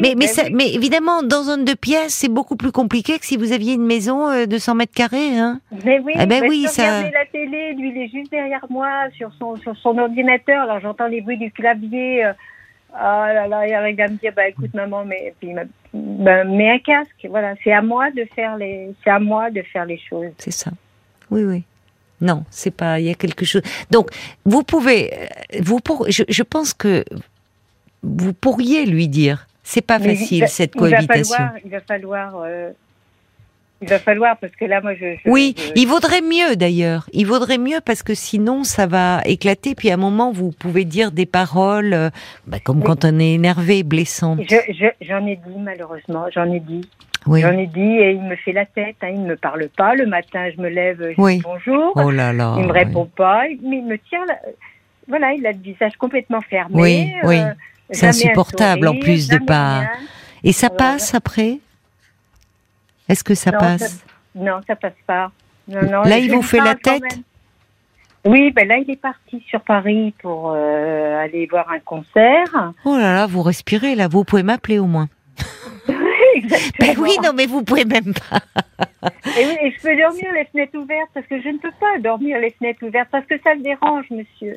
mais 0.00 0.14
mais, 0.16 0.26
mais, 0.50 0.74
évidemment, 0.74 1.22
dans 1.22 1.50
un 1.50 1.58
deux 1.58 1.76
pièces, 1.76 2.14
c'est 2.14 2.30
beaucoup 2.30 2.56
plus 2.56 2.72
compliqué 2.72 3.18
que 3.18 3.26
si 3.26 3.36
vous 3.36 3.52
aviez 3.52 3.74
une 3.74 3.84
maison 3.84 4.30
euh, 4.30 4.46
de 4.46 4.56
100 4.56 4.74
mètres 4.76 4.94
carrés. 4.94 5.38
Hein. 5.38 5.60
Mais 5.84 6.00
oui, 6.00 6.14
eh 6.18 6.24
ben 6.24 6.44
oui, 6.48 6.66
ça. 6.68 7.02
la 7.02 7.26
télé, 7.30 7.74
lui 7.74 7.90
il 7.90 7.98
est 7.98 8.08
juste 8.08 8.30
derrière 8.30 8.64
moi 8.70 8.88
sur 9.18 9.30
son 9.38 9.56
sur 9.56 9.76
son 9.76 9.98
ordinateur. 9.98 10.62
Alors 10.62 10.80
j'entends 10.80 11.06
les 11.06 11.20
bruits 11.20 11.38
du 11.38 11.52
clavier. 11.52 12.24
Euh, 12.24 12.32
ah 12.94 13.30
là 13.34 13.46
là, 13.46 13.66
il 13.66 13.74
arrive 13.74 14.00
à 14.00 14.08
me 14.08 14.16
dire, 14.16 14.32
bah 14.34 14.48
écoute 14.48 14.72
maman, 14.72 15.04
mais 15.04 15.34
puis 15.38 15.50
bah, 15.92 16.44
mets 16.44 16.70
un 16.70 16.78
casque. 16.78 17.26
Voilà, 17.28 17.54
c'est 17.62 17.72
à 17.72 17.82
moi 17.82 18.10
de 18.10 18.24
faire 18.34 18.56
les, 18.56 18.94
c'est 19.04 19.10
à 19.10 19.18
moi 19.18 19.50
de 19.50 19.60
faire 19.60 19.84
les 19.84 19.98
choses. 19.98 20.32
C'est 20.38 20.50
ça. 20.50 20.70
Oui, 21.30 21.44
oui. 21.44 21.64
Non, 22.24 22.44
c'est 22.50 22.70
pas. 22.70 22.98
Il 23.00 23.06
y 23.06 23.10
a 23.10 23.14
quelque 23.14 23.44
chose. 23.44 23.62
Donc, 23.90 24.08
vous 24.46 24.62
pouvez, 24.62 25.12
vous 25.60 25.78
pour, 25.78 26.06
je, 26.08 26.42
pense 26.42 26.72
que 26.72 27.04
vous 28.02 28.32
pourriez 28.32 28.86
lui 28.86 29.08
dire, 29.08 29.46
c'est 29.62 29.86
pas 29.86 30.00
facile 30.00 30.46
cette 30.48 30.74
cohabitation. 30.74 31.44
Il 31.64 31.70
va 31.70 31.80
falloir. 31.80 32.42
Euh, 32.44 32.70
il 33.82 33.88
va 33.90 33.98
falloir 33.98 34.38
parce 34.38 34.54
que 34.56 34.64
là, 34.64 34.80
moi, 34.80 34.94
je. 34.94 35.16
oui, 35.26 35.54
il 35.76 35.86
vaudrait 35.86 36.22
mieux 36.22 36.56
d'ailleurs. 36.56 37.06
Il 37.12 37.26
vaudrait 37.26 37.58
mieux 37.58 37.80
parce 37.84 38.02
que 38.02 38.14
sinon, 38.14 38.64
ça 38.64 38.86
va 38.86 39.20
éclater. 39.26 39.74
Puis 39.74 39.90
à 39.90 39.94
un 39.94 39.98
moment, 39.98 40.32
vous 40.32 40.50
pouvez 40.52 40.86
dire 40.86 41.12
des 41.12 41.26
paroles, 41.26 41.92
euh, 41.92 42.08
bah, 42.46 42.58
comme 42.64 42.82
quand 42.82 43.04
on 43.04 43.18
est 43.18 43.34
énervé, 43.34 43.82
blessantes. 43.82 44.40
J'en 45.02 45.26
ai 45.26 45.36
dit 45.36 45.58
malheureusement, 45.58 46.24
j'en 46.32 46.50
ai 46.50 46.60
dit. 46.60 46.88
J'en 47.26 47.58
ai 47.58 47.66
dit 47.66 47.80
et 47.80 48.12
il 48.12 48.22
me 48.22 48.36
fait 48.36 48.52
la 48.52 48.66
tête, 48.66 48.96
hein, 49.02 49.08
il 49.12 49.22
ne 49.22 49.28
me 49.28 49.36
parle 49.36 49.68
pas. 49.76 49.94
Le 49.94 50.06
matin, 50.06 50.50
je 50.54 50.60
me 50.60 50.68
lève, 50.68 50.98
je 51.00 51.32
dis 51.32 51.42
bonjour. 51.42 51.92
Oh 51.96 52.10
là 52.10 52.32
là, 52.32 52.56
il 52.58 52.66
me 52.66 52.72
répond 52.72 53.06
pas, 53.06 53.44
mais 53.62 53.78
il 53.78 53.86
me 53.86 53.96
tient. 53.98 54.20
Voilà, 55.08 55.32
il 55.32 55.46
a 55.46 55.52
le 55.52 55.58
visage 55.58 55.96
complètement 55.96 56.40
fermé. 56.40 56.74
Oui, 56.74 57.14
euh, 57.22 57.28
oui. 57.28 57.38
C'est 57.90 58.06
insupportable 58.06 58.88
en 58.88 58.98
plus 58.98 59.28
de 59.28 59.38
pas. 59.38 59.84
Et 60.42 60.52
ça 60.52 60.70
passe 60.70 61.14
après? 61.14 61.58
Est-ce 63.08 63.24
que 63.24 63.34
ça 63.34 63.52
passe? 63.52 64.04
Non, 64.34 64.60
ça 64.66 64.76
passe 64.76 64.92
pas. 65.06 65.30
là, 65.68 66.18
il 66.18 66.30
vous 66.32 66.42
fait 66.42 66.60
la 66.60 66.74
tête? 66.74 67.20
oui, 68.24 68.50
ben 68.52 68.66
là, 68.66 68.76
il 68.78 68.90
est 68.90 69.00
parti 69.00 69.42
sur 69.48 69.60
Paris 69.60 70.14
pour 70.20 70.52
euh, 70.54 71.22
aller 71.22 71.46
voir 71.50 71.70
un 71.70 71.80
concert. 71.80 72.72
Oh 72.84 72.96
là 72.96 73.14
là, 73.14 73.26
vous 73.26 73.42
respirez 73.42 73.94
là, 73.94 74.08
vous 74.08 74.24
pouvez 74.24 74.42
m'appeler 74.42 74.78
au 74.78 74.86
moins. 74.86 75.08
Ben 76.80 76.94
oui, 76.98 77.16
non, 77.22 77.32
mais 77.34 77.46
vous 77.46 77.62
pouvez 77.62 77.84
même 77.84 78.14
pas. 78.14 78.40
et 79.38 79.46
oui, 79.46 79.72
je 79.76 79.82
peux 79.82 79.96
dormir 79.96 80.32
les 80.34 80.44
fenêtres 80.46 80.78
ouvertes 80.78 81.10
parce 81.14 81.26
que 81.26 81.40
je 81.40 81.48
ne 81.48 81.58
peux 81.58 81.72
pas 81.80 81.98
dormir 82.00 82.38
les 82.38 82.50
fenêtres 82.50 82.86
ouvertes 82.86 83.08
parce 83.10 83.26
que 83.26 83.34
ça 83.42 83.54
le 83.54 83.62
dérange, 83.62 84.06
monsieur. 84.10 84.56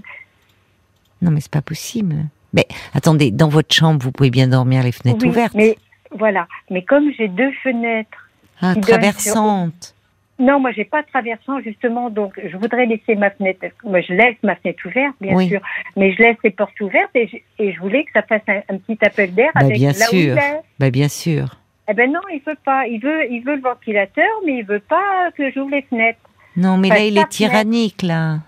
Non, 1.21 1.31
mais 1.31 1.41
c'est 1.41 1.51
pas 1.51 1.61
possible. 1.61 2.15
Mais 2.53 2.67
attendez, 2.93 3.31
dans 3.31 3.49
votre 3.49 3.73
chambre, 3.73 4.01
vous 4.01 4.11
pouvez 4.11 4.29
bien 4.29 4.47
dormir 4.47 4.83
les 4.83 4.91
fenêtres 4.91 5.25
ouvertes. 5.25 5.53
Mais 5.55 5.77
voilà, 6.11 6.47
mais 6.69 6.83
comme 6.83 7.11
j'ai 7.17 7.27
deux 7.27 7.51
fenêtres 7.63 8.29
ah, 8.61 8.75
traversantes. 8.75 9.93
Non, 10.39 10.59
moi 10.59 10.71
j'ai 10.71 10.85
pas 10.85 11.01
de 11.01 11.07
traversant 11.07 11.59
justement, 11.61 12.11
donc 12.11 12.39
je 12.43 12.55
voudrais 12.57 12.85
laisser 12.85 13.15
ma 13.15 13.31
fenêtre. 13.31 13.65
Moi 13.83 14.01
je 14.01 14.13
laisse 14.13 14.35
ma 14.43 14.55
fenêtre 14.55 14.85
ouverte, 14.85 15.15
bien 15.19 15.37
sûr, 15.47 15.61
mais 15.95 16.13
je 16.13 16.21
laisse 16.21 16.37
les 16.43 16.51
portes 16.51 16.79
ouvertes 16.79 17.09
et 17.15 17.27
je, 17.27 17.37
et 17.63 17.73
je 17.73 17.79
voulais 17.79 18.03
que 18.03 18.11
ça 18.13 18.21
fasse 18.21 18.43
un, 18.47 18.77
petit 18.77 19.03
appel 19.03 19.33
d'air 19.33 19.49
bah, 19.55 19.61
avec 19.61 19.77
bien 19.77 19.93
là 19.93 20.05
sûr. 20.05 20.35
où 20.35 20.63
bah, 20.79 20.91
bien 20.91 21.07
sûr. 21.07 21.57
Eh 21.89 21.93
ben 21.93 22.11
non, 22.11 22.19
il 22.31 22.41
veut 22.45 22.57
pas. 22.65 22.85
Il 22.87 22.99
veut, 22.99 23.31
il 23.31 23.43
veut 23.43 23.55
le 23.55 23.61
ventilateur, 23.61 24.29
mais 24.45 24.59
il 24.59 24.65
veut 24.65 24.79
pas 24.81 25.31
que 25.37 25.51
j'ouvre 25.51 25.71
les 25.71 25.83
fenêtres. 25.83 26.19
Non, 26.55 26.77
mais 26.77 26.89
là 26.89 26.99
il 26.99 27.17
est 27.17 27.29
tyrannique 27.29 28.01
là. 28.01 28.39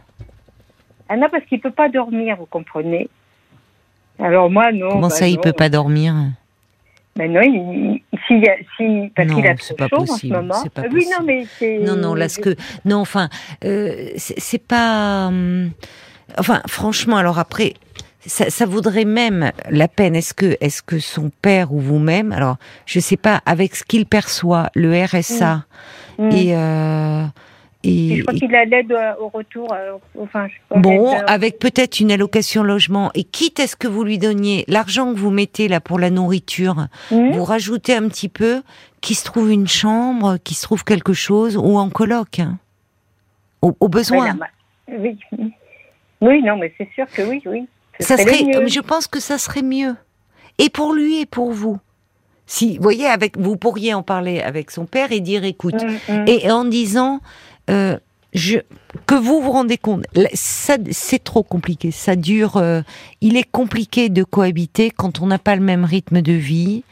Ah 1.08 1.17
non, 1.17 1.28
parce 1.32 1.45
qu'il 1.45 1.60
peut 1.60 1.71
pas 1.71 1.89
dormir, 1.89 2.38
vous 2.38 2.45
comprenez. 2.45 3.10
Alors 4.19 4.49
moi 4.49 4.71
non. 4.71 4.89
Comment 4.89 5.08
bah 5.08 5.10
ça, 5.10 5.28
il 5.28 5.39
peut 5.39 5.54
pas 5.54 5.69
dormir? 5.69 6.13
Mais 7.17 7.28
non, 7.28 7.41
il, 7.41 8.02
si, 8.28 8.41
si, 8.78 9.12
parce 9.15 9.30
qu'il 9.30 9.45
a 9.45 9.56
trop 9.56 9.75
pas 9.75 9.88
chaud 9.89 9.97
possible, 9.97 10.36
en 10.36 10.39
ce 10.39 10.47
moment. 10.47 10.63
Pas 10.73 10.84
oui, 10.91 11.06
non, 11.12 11.25
mais 11.25 11.45
c'est. 11.58 11.80
Non, 11.80 11.95
non, 11.95 12.15
là, 12.15 12.30
ce 12.30 12.39
que. 12.39 12.56
Non, 12.86 12.97
enfin, 12.97 13.30
euh, 13.65 14.10
c'est 14.15 14.65
pas. 14.65 15.28
Hum, 15.28 15.71
enfin, 16.38 16.62
franchement, 16.67 17.17
alors 17.17 17.38
après. 17.38 17.73
Ça, 18.29 18.49
ça 18.49 18.65
vaudrait 18.65 19.05
même 19.05 19.51
la 19.69 19.87
peine. 19.87 20.15
Est-ce 20.15 20.33
que, 20.33 20.55
est-ce 20.61 20.81
que 20.81 20.99
son 20.99 21.31
père 21.41 21.73
ou 21.73 21.79
vous-même, 21.79 22.31
alors 22.31 22.57
je 22.85 22.99
sais 22.99 23.17
pas, 23.17 23.41
avec 23.45 23.75
ce 23.75 23.83
qu'il 23.83 24.05
perçoit, 24.05 24.69
le 24.75 25.03
RSA 25.03 25.65
mm. 26.17 26.25
Mm. 26.25 26.31
et 26.31 26.55
euh, 26.55 27.25
et, 27.83 28.17
je 28.17 28.23
crois 28.23 28.33
qu'il 28.33 28.53
a 28.55 28.65
l'aide 28.65 28.91
euh, 28.91 29.13
au 29.21 29.29
retour. 29.29 29.71
Euh, 29.71 29.93
enfin, 30.19 30.47
bon, 30.75 31.13
euh, 31.13 31.21
avec 31.27 31.59
peut-être 31.59 32.01
une 32.01 32.11
allocation 32.11 32.61
logement. 32.61 33.09
Et 33.15 33.23
quitte 33.23 33.59
à 33.61 33.67
ce 33.67 33.77
que 33.77 33.87
vous 33.87 34.03
lui 34.03 34.17
donniez 34.17 34.65
l'argent 34.67 35.13
que 35.13 35.17
vous 35.17 35.31
mettez 35.31 35.69
là 35.69 35.79
pour 35.79 35.97
la 35.97 36.09
nourriture, 36.09 36.87
hmm. 37.11 37.31
vous 37.31 37.43
rajoutez 37.43 37.95
un 37.95 38.09
petit 38.09 38.27
peu, 38.27 38.61
qu'il 38.99 39.15
se 39.15 39.23
trouve 39.23 39.49
une 39.49 39.67
chambre, 39.67 40.37
qu'il 40.43 40.57
se 40.57 40.63
trouve 40.63 40.83
quelque 40.83 41.13
chose, 41.13 41.55
ou 41.55 41.77
en 41.77 41.89
coloc. 41.89 42.39
Hein. 42.39 42.57
au, 43.61 43.87
besoin. 43.87 44.37
oui. 44.89 45.17
oui, 46.19 46.43
non, 46.43 46.57
mais 46.57 46.73
c'est 46.77 46.89
sûr 46.93 47.05
que 47.07 47.21
oui, 47.21 47.41
oui. 47.45 47.65
Ça 47.99 48.17
serait, 48.17 48.67
je 48.67 48.79
pense 48.79 49.07
que 49.07 49.19
ça 49.19 49.38
serait 49.38 49.62
mieux. 49.62 49.95
Et 50.57 50.69
pour 50.69 50.93
lui 50.93 51.21
et 51.21 51.25
pour 51.25 51.51
vous. 51.51 51.79
Si, 52.45 52.77
vous 52.77 52.83
voyez, 52.83 53.05
avec, 53.05 53.38
vous 53.38 53.57
pourriez 53.57 53.93
en 53.93 54.01
parler 54.01 54.41
avec 54.41 54.71
son 54.71 54.85
père 54.85 55.12
et 55.12 55.19
dire, 55.19 55.43
écoute, 55.43 55.83
mm, 55.83 56.13
mm. 56.13 56.27
et 56.27 56.51
en 56.51 56.65
disant, 56.65 57.21
euh, 57.69 57.97
je, 58.33 58.57
que 59.05 59.15
vous 59.15 59.41
vous 59.41 59.51
rendez 59.51 59.77
compte, 59.77 60.05
c'est 60.33 61.23
trop 61.23 61.43
compliqué. 61.43 61.91
Ça 61.91 62.15
dure. 62.15 62.57
Euh, 62.57 62.81
il 63.21 63.38
est 63.38 63.49
compliqué 63.49 64.09
de 64.09 64.23
cohabiter 64.23 64.91
quand 64.91 65.21
on 65.21 65.27
n'a 65.27 65.39
pas 65.39 65.55
le 65.55 65.62
même 65.62 65.83
rythme 65.83 66.21
de 66.21 66.33
vie, 66.33 66.83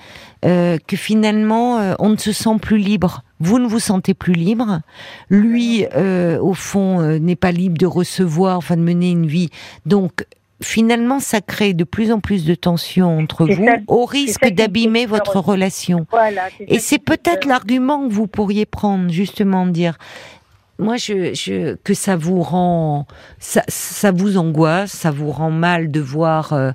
euh, 0.46 0.78
que 0.88 0.96
finalement 0.96 1.80
euh, 1.80 1.94
on 2.00 2.10
ne 2.10 2.18
se 2.18 2.32
sent 2.32 2.58
plus 2.62 2.78
libre. 2.78 3.24
Vous 3.40 3.60
ne 3.60 3.68
vous 3.68 3.80
sentez 3.80 4.16
plus 4.16 4.34
libre. 4.34 4.82
Lui, 5.30 5.86
au 6.42 6.56
fond, 6.56 7.20
n'est 7.20 7.36
pas 7.36 7.52
libre 7.52 7.78
de 7.78 7.86
recevoir, 7.86 8.58
enfin 8.58 8.78
de 8.78 8.82
mener 8.82 9.12
une 9.12 9.28
vie. 9.28 9.50
Donc 9.86 10.26
finalement, 10.62 11.20
ça 11.20 11.42
crée 11.42 11.74
de 11.74 11.84
plus 11.84 12.12
en 12.12 12.20
plus 12.20 12.46
de 12.46 12.56
tensions 12.56 13.20
entre 13.20 13.46
vous, 13.46 13.68
au 13.88 14.06
risque 14.06 14.48
d'abîmer 14.50 15.06
votre 15.06 15.40
relation. 15.40 16.06
Et 16.60 16.80
c'est 16.80 17.00
peut-être 17.00 17.46
l'argument 17.46 18.08
que 18.08 18.14
vous 18.14 18.28
pourriez 18.28 18.66
prendre, 18.66 19.10
justement, 19.10 19.66
de 19.66 19.72
dire 19.72 19.98
moi, 20.80 20.96
je, 20.98 21.76
que 21.76 21.94
ça 21.94 22.16
vous 22.16 22.42
rend, 22.42 23.08
ça, 23.40 23.64
ça, 23.68 24.12
vous 24.12 24.38
angoisse, 24.38 24.92
ça 24.92 25.10
vous 25.10 25.32
rend 25.32 25.50
mal 25.50 25.90
de 25.90 26.00
voir 26.00 26.54
euh, 26.54 26.72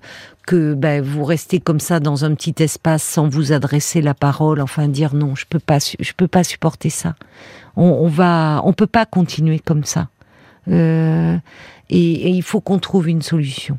que 0.46 0.74
ben, 0.74 1.02
vous 1.02 1.24
restez 1.24 1.60
comme 1.60 1.78
ça 1.78 2.00
dans 2.00 2.24
un 2.24 2.34
petit 2.34 2.54
espace 2.58 3.02
sans 3.02 3.28
vous 3.28 3.52
adresser 3.52 4.02
la 4.02 4.14
parole, 4.14 4.60
enfin 4.60 4.88
dire 4.88 5.14
non, 5.14 5.36
je 5.36 5.46
peux 5.48 5.60
pas, 5.60 5.78
je 5.78 6.12
peux 6.16 6.26
pas 6.26 6.42
supporter 6.42 6.90
ça. 6.90 7.14
On, 7.76 7.84
on 7.84 8.08
va, 8.08 8.60
on 8.64 8.72
peut 8.72 8.88
pas 8.88 9.06
continuer 9.06 9.60
comme 9.60 9.84
ça. 9.84 10.08
Euh, 10.68 11.36
et, 11.90 12.28
il 12.28 12.42
faut 12.42 12.60
qu'on 12.60 12.78
trouve 12.78 13.08
une 13.08 13.22
solution. 13.22 13.78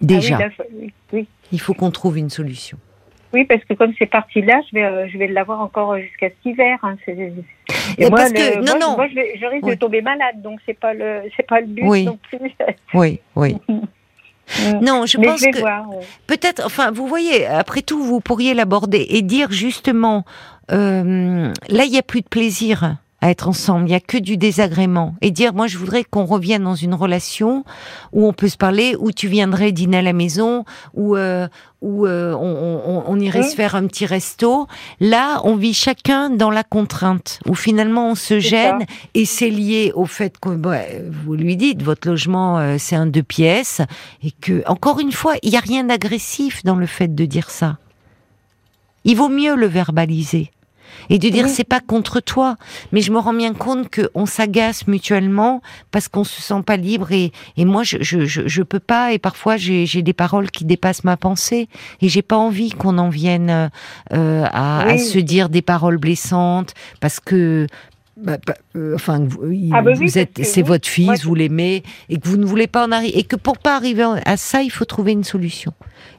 Déjà, 0.00 0.38
ah 0.42 0.64
oui, 1.12 1.26
il 1.52 1.60
faut 1.60 1.74
qu'on 1.74 1.90
trouve 1.90 2.18
une 2.18 2.30
solution. 2.30 2.78
Oui, 3.32 3.44
parce 3.44 3.64
que 3.64 3.74
comme 3.74 3.92
c'est 3.98 4.06
parti 4.06 4.42
là, 4.42 4.60
je 4.68 4.74
vais, 4.76 4.84
euh, 4.84 5.08
je 5.08 5.18
vais 5.18 5.26
l'avoir 5.26 5.60
encore 5.60 5.98
jusqu'à 5.98 6.28
cet 6.28 6.36
hiver. 6.44 6.78
Hein. 6.82 6.96
Et 7.98 8.08
moi, 8.08 8.30
que, 8.30 8.58
non, 8.58 8.78
non. 8.78 8.96
moi 8.96 9.08
je, 9.08 9.46
risque 9.46 9.66
de 9.66 9.74
tomber 9.74 10.02
malade, 10.02 10.40
donc 10.40 10.60
c'est 10.66 10.78
pas 10.78 10.94
le, 10.94 11.22
c'est 11.36 11.46
pas 11.46 11.60
le 11.60 11.66
but 11.66 11.84
oui. 11.84 12.04
non 12.04 12.18
plus. 12.30 12.38
Oui, 12.94 13.20
oui. 13.34 13.56
non, 14.82 15.06
je 15.06 15.18
pense 15.18 15.40
que 15.40 16.26
peut-être, 16.26 16.64
enfin, 16.64 16.92
vous 16.92 17.08
voyez, 17.08 17.46
après 17.46 17.82
tout, 17.82 18.02
vous 18.02 18.20
pourriez 18.20 18.54
l'aborder 18.54 19.04
et 19.08 19.22
dire 19.22 19.50
justement, 19.50 20.24
euh, 20.70 21.52
là, 21.68 21.84
il 21.84 21.90
n'y 21.90 21.98
a 21.98 22.02
plus 22.02 22.20
de 22.20 22.28
plaisir 22.28 22.98
à 23.24 23.30
être 23.30 23.48
ensemble. 23.48 23.86
Il 23.86 23.88
n'y 23.88 23.94
a 23.94 24.00
que 24.00 24.18
du 24.18 24.36
désagrément. 24.36 25.14
Et 25.22 25.30
dire, 25.30 25.54
moi, 25.54 25.66
je 25.66 25.78
voudrais 25.78 26.04
qu'on 26.04 26.26
revienne 26.26 26.62
dans 26.62 26.74
une 26.74 26.92
relation 26.92 27.64
où 28.12 28.26
on 28.26 28.34
peut 28.34 28.48
se 28.48 28.58
parler, 28.58 28.96
où 28.98 29.12
tu 29.12 29.28
viendrais 29.28 29.72
dîner 29.72 29.96
à 29.96 30.02
la 30.02 30.12
maison, 30.12 30.66
où, 30.92 31.16
euh, 31.16 31.48
où 31.80 32.06
euh, 32.06 32.34
on, 32.34 33.18
irait 33.18 33.42
se 33.42 33.54
faire 33.56 33.76
un 33.76 33.86
petit 33.86 34.04
resto. 34.04 34.66
Là, 35.00 35.40
on 35.44 35.56
vit 35.56 35.72
chacun 35.72 36.28
dans 36.28 36.50
la 36.50 36.64
contrainte, 36.64 37.40
où 37.48 37.54
finalement 37.54 38.10
on 38.10 38.14
se 38.14 38.40
gêne, 38.40 38.84
et 39.14 39.24
c'est 39.24 39.48
lié 39.48 39.90
au 39.94 40.04
fait 40.04 40.36
que 40.38 40.50
bah, 40.50 40.82
vous 41.24 41.34
lui 41.34 41.56
dites, 41.56 41.82
votre 41.82 42.06
logement, 42.06 42.58
euh, 42.58 42.76
c'est 42.78 42.96
un 42.96 43.06
deux 43.06 43.22
pièces, 43.22 43.80
et 44.22 44.32
que, 44.32 44.62
encore 44.66 45.00
une 45.00 45.12
fois, 45.12 45.36
il 45.42 45.48
n'y 45.48 45.56
a 45.56 45.60
rien 45.60 45.84
d'agressif 45.84 46.62
dans 46.62 46.76
le 46.76 46.84
fait 46.84 47.14
de 47.14 47.24
dire 47.24 47.48
ça. 47.48 47.78
Il 49.04 49.16
vaut 49.16 49.30
mieux 49.30 49.54
le 49.54 49.66
verbaliser 49.66 50.50
et 51.10 51.18
de 51.18 51.28
dire 51.28 51.48
c'est 51.48 51.64
pas 51.64 51.80
contre 51.80 52.20
toi, 52.20 52.56
mais 52.92 53.00
je 53.00 53.12
me 53.12 53.18
rends 53.18 53.34
bien 53.34 53.54
compte 53.54 53.88
qu'on 53.90 54.26
s'agace 54.26 54.86
mutuellement 54.86 55.62
parce 55.90 56.08
qu'on 56.08 56.24
se 56.24 56.40
sent 56.40 56.62
pas 56.66 56.76
libre 56.76 57.12
et, 57.12 57.32
et 57.56 57.64
moi 57.64 57.82
je, 57.82 57.98
je, 58.00 58.24
je, 58.24 58.62
peux 58.62 58.80
pas. 58.80 59.12
Et 59.12 59.18
parfois 59.18 59.56
j'ai 59.56 60.02
des 60.02 60.12
paroles 60.12 60.50
qui 60.50 60.64
dépassent 60.64 61.04
ma 61.04 61.16
pensée 61.16 61.68
et 62.00 62.08
j'ai 62.08 62.22
pas 62.22 62.36
envie 62.36 62.70
qu'on 62.70 62.98
en 62.98 63.08
vienne 63.08 63.70
euh, 64.12 64.44
à, 64.50 64.82
à, 64.82 64.98
se 64.98 65.18
dire 65.18 65.48
des 65.48 65.62
paroles 65.62 65.98
blessantes 65.98 66.74
parce 67.00 67.20
que 67.20 67.66
bah, 68.16 68.38
bah, 68.46 68.54
euh, 68.76 68.94
enfin, 68.94 69.26
ah, 69.72 69.82
bah 69.82 69.92
vous 69.94 70.18
êtes, 70.18 70.44
c'est 70.44 70.62
votre 70.62 70.88
fils, 70.88 71.24
vous 71.24 71.34
l'aimez, 71.34 71.82
et 72.08 72.18
que 72.18 72.28
vous 72.28 72.36
ne 72.36 72.44
voulez 72.44 72.68
pas 72.68 72.86
en 72.86 72.92
arriver, 72.92 73.18
et 73.18 73.24
que 73.24 73.36
pour 73.36 73.58
pas 73.58 73.76
arriver 73.76 74.06
à 74.24 74.36
ça, 74.36 74.62
il 74.62 74.70
faut 74.70 74.84
trouver 74.84 75.12
une 75.12 75.24
solution. 75.24 75.72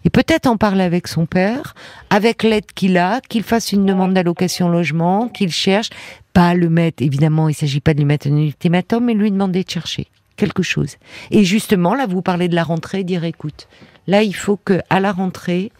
Et 0.03 0.09
peut-être 0.09 0.45
en 0.45 0.57
parler 0.57 0.83
avec 0.83 1.07
son 1.07 1.25
père, 1.25 1.73
avec 2.09 2.43
l'aide 2.43 2.65
qu'il 2.75 2.97
a, 2.97 3.21
qu'il 3.21 3.43
fasse 3.43 3.71
une 3.71 3.85
demande 3.85 4.13
d'allocation 4.13 4.67
logement, 4.67 5.29
qu'il 5.29 5.51
cherche, 5.51 5.89
pas 6.33 6.53
le 6.53 6.69
mettre, 6.69 7.01
évidemment, 7.01 7.47
il 7.47 7.55
s'agit 7.55 7.79
pas 7.79 7.93
de 7.93 7.99
lui 7.99 8.05
mettre 8.05 8.27
un 8.27 8.37
ultimatum, 8.37 9.05
mais 9.05 9.13
lui 9.13 9.31
demander 9.31 9.63
de 9.63 9.69
chercher 9.69 10.07
quelque 10.35 10.63
chose. 10.63 10.97
Et 11.31 11.45
justement, 11.45 11.95
là, 11.95 12.07
vous 12.07 12.21
parlez 12.21 12.49
de 12.49 12.55
la 12.55 12.63
rentrée, 12.63 13.05
dire, 13.05 13.23
écoute, 13.23 13.67
là, 14.07 14.21
il 14.21 14.35
faut 14.35 14.57
que 14.57 14.81
à 14.89 14.99
la 14.99 15.13
rentrée, 15.13 15.71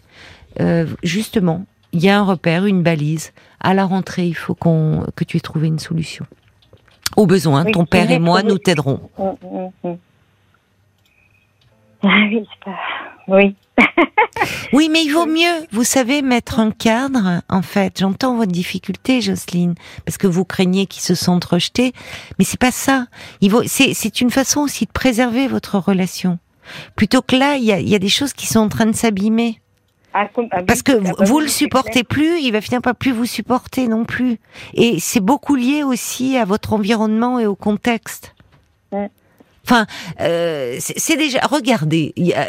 euh, 0.60 0.86
justement, 1.02 1.66
il 1.92 2.02
y 2.02 2.08
a 2.08 2.18
un 2.18 2.24
repère, 2.24 2.66
une 2.66 2.82
balise. 2.82 3.32
À 3.60 3.74
la 3.74 3.84
rentrée, 3.84 4.26
il 4.26 4.34
faut 4.34 4.54
qu'on 4.54 5.06
que 5.16 5.24
tu 5.24 5.36
aies 5.36 5.40
trouvé 5.40 5.68
une 5.68 5.78
solution. 5.78 6.26
Au 7.16 7.26
besoin, 7.26 7.64
ton 7.64 7.86
père 7.86 8.10
et 8.10 8.18
moi, 8.18 8.42
nous 8.42 8.58
t'aiderons. 8.58 9.00
Mm, 9.18 9.46
mm, 9.46 9.90
mm. 9.90 9.96
Ah 12.02 12.28
oui, 12.30 12.46
oui. 13.28 13.56
oui, 14.72 14.88
mais 14.90 15.02
il 15.04 15.10
vaut 15.10 15.26
mieux, 15.26 15.66
vous 15.72 15.84
savez, 15.84 16.22
mettre 16.22 16.60
un 16.60 16.70
cadre, 16.70 17.42
en 17.48 17.62
fait. 17.62 17.98
J'entends 17.98 18.36
votre 18.36 18.52
difficulté, 18.52 19.20
Jocelyne, 19.20 19.74
parce 20.04 20.18
que 20.18 20.26
vous 20.26 20.44
craignez 20.44 20.86
qu'ils 20.86 21.02
se 21.02 21.14
sentent 21.14 21.44
rejetés, 21.44 21.92
mais 22.38 22.44
c'est 22.44 22.60
pas 22.60 22.70
ça. 22.70 23.06
Il 23.40 23.50
vaut, 23.50 23.62
c'est, 23.66 24.20
une 24.20 24.30
façon 24.30 24.60
aussi 24.60 24.86
de 24.86 24.92
préserver 24.92 25.48
votre 25.48 25.78
relation. 25.78 26.38
Plutôt 26.96 27.22
que 27.22 27.36
là, 27.36 27.56
il 27.56 27.64
y 27.64 27.72
a, 27.72 27.80
y 27.80 27.94
a 27.94 27.98
des 27.98 28.08
choses 28.08 28.32
qui 28.32 28.46
sont 28.46 28.60
en 28.60 28.68
train 28.68 28.86
de 28.86 28.94
s'abîmer. 28.94 29.60
Parce 30.66 30.82
que 30.82 30.92
vous, 30.92 31.14
vous 31.18 31.40
le 31.40 31.48
supportez 31.48 32.04
plus, 32.04 32.40
il 32.40 32.52
va 32.52 32.60
finir 32.60 32.80
par 32.80 32.94
plus 32.94 33.12
vous 33.12 33.26
supporter 33.26 33.88
non 33.88 34.04
plus. 34.04 34.38
Et 34.74 34.98
c'est 35.00 35.20
beaucoup 35.20 35.54
lié 35.54 35.82
aussi 35.82 36.36
à 36.36 36.44
votre 36.44 36.72
environnement 36.72 37.38
et 37.38 37.46
au 37.46 37.54
contexte. 37.54 38.34
Enfin, 39.64 39.86
euh, 40.20 40.76
c'est 40.78 41.16
déjà. 41.16 41.40
Regardez, 41.50 42.12
y 42.16 42.32
a, 42.32 42.46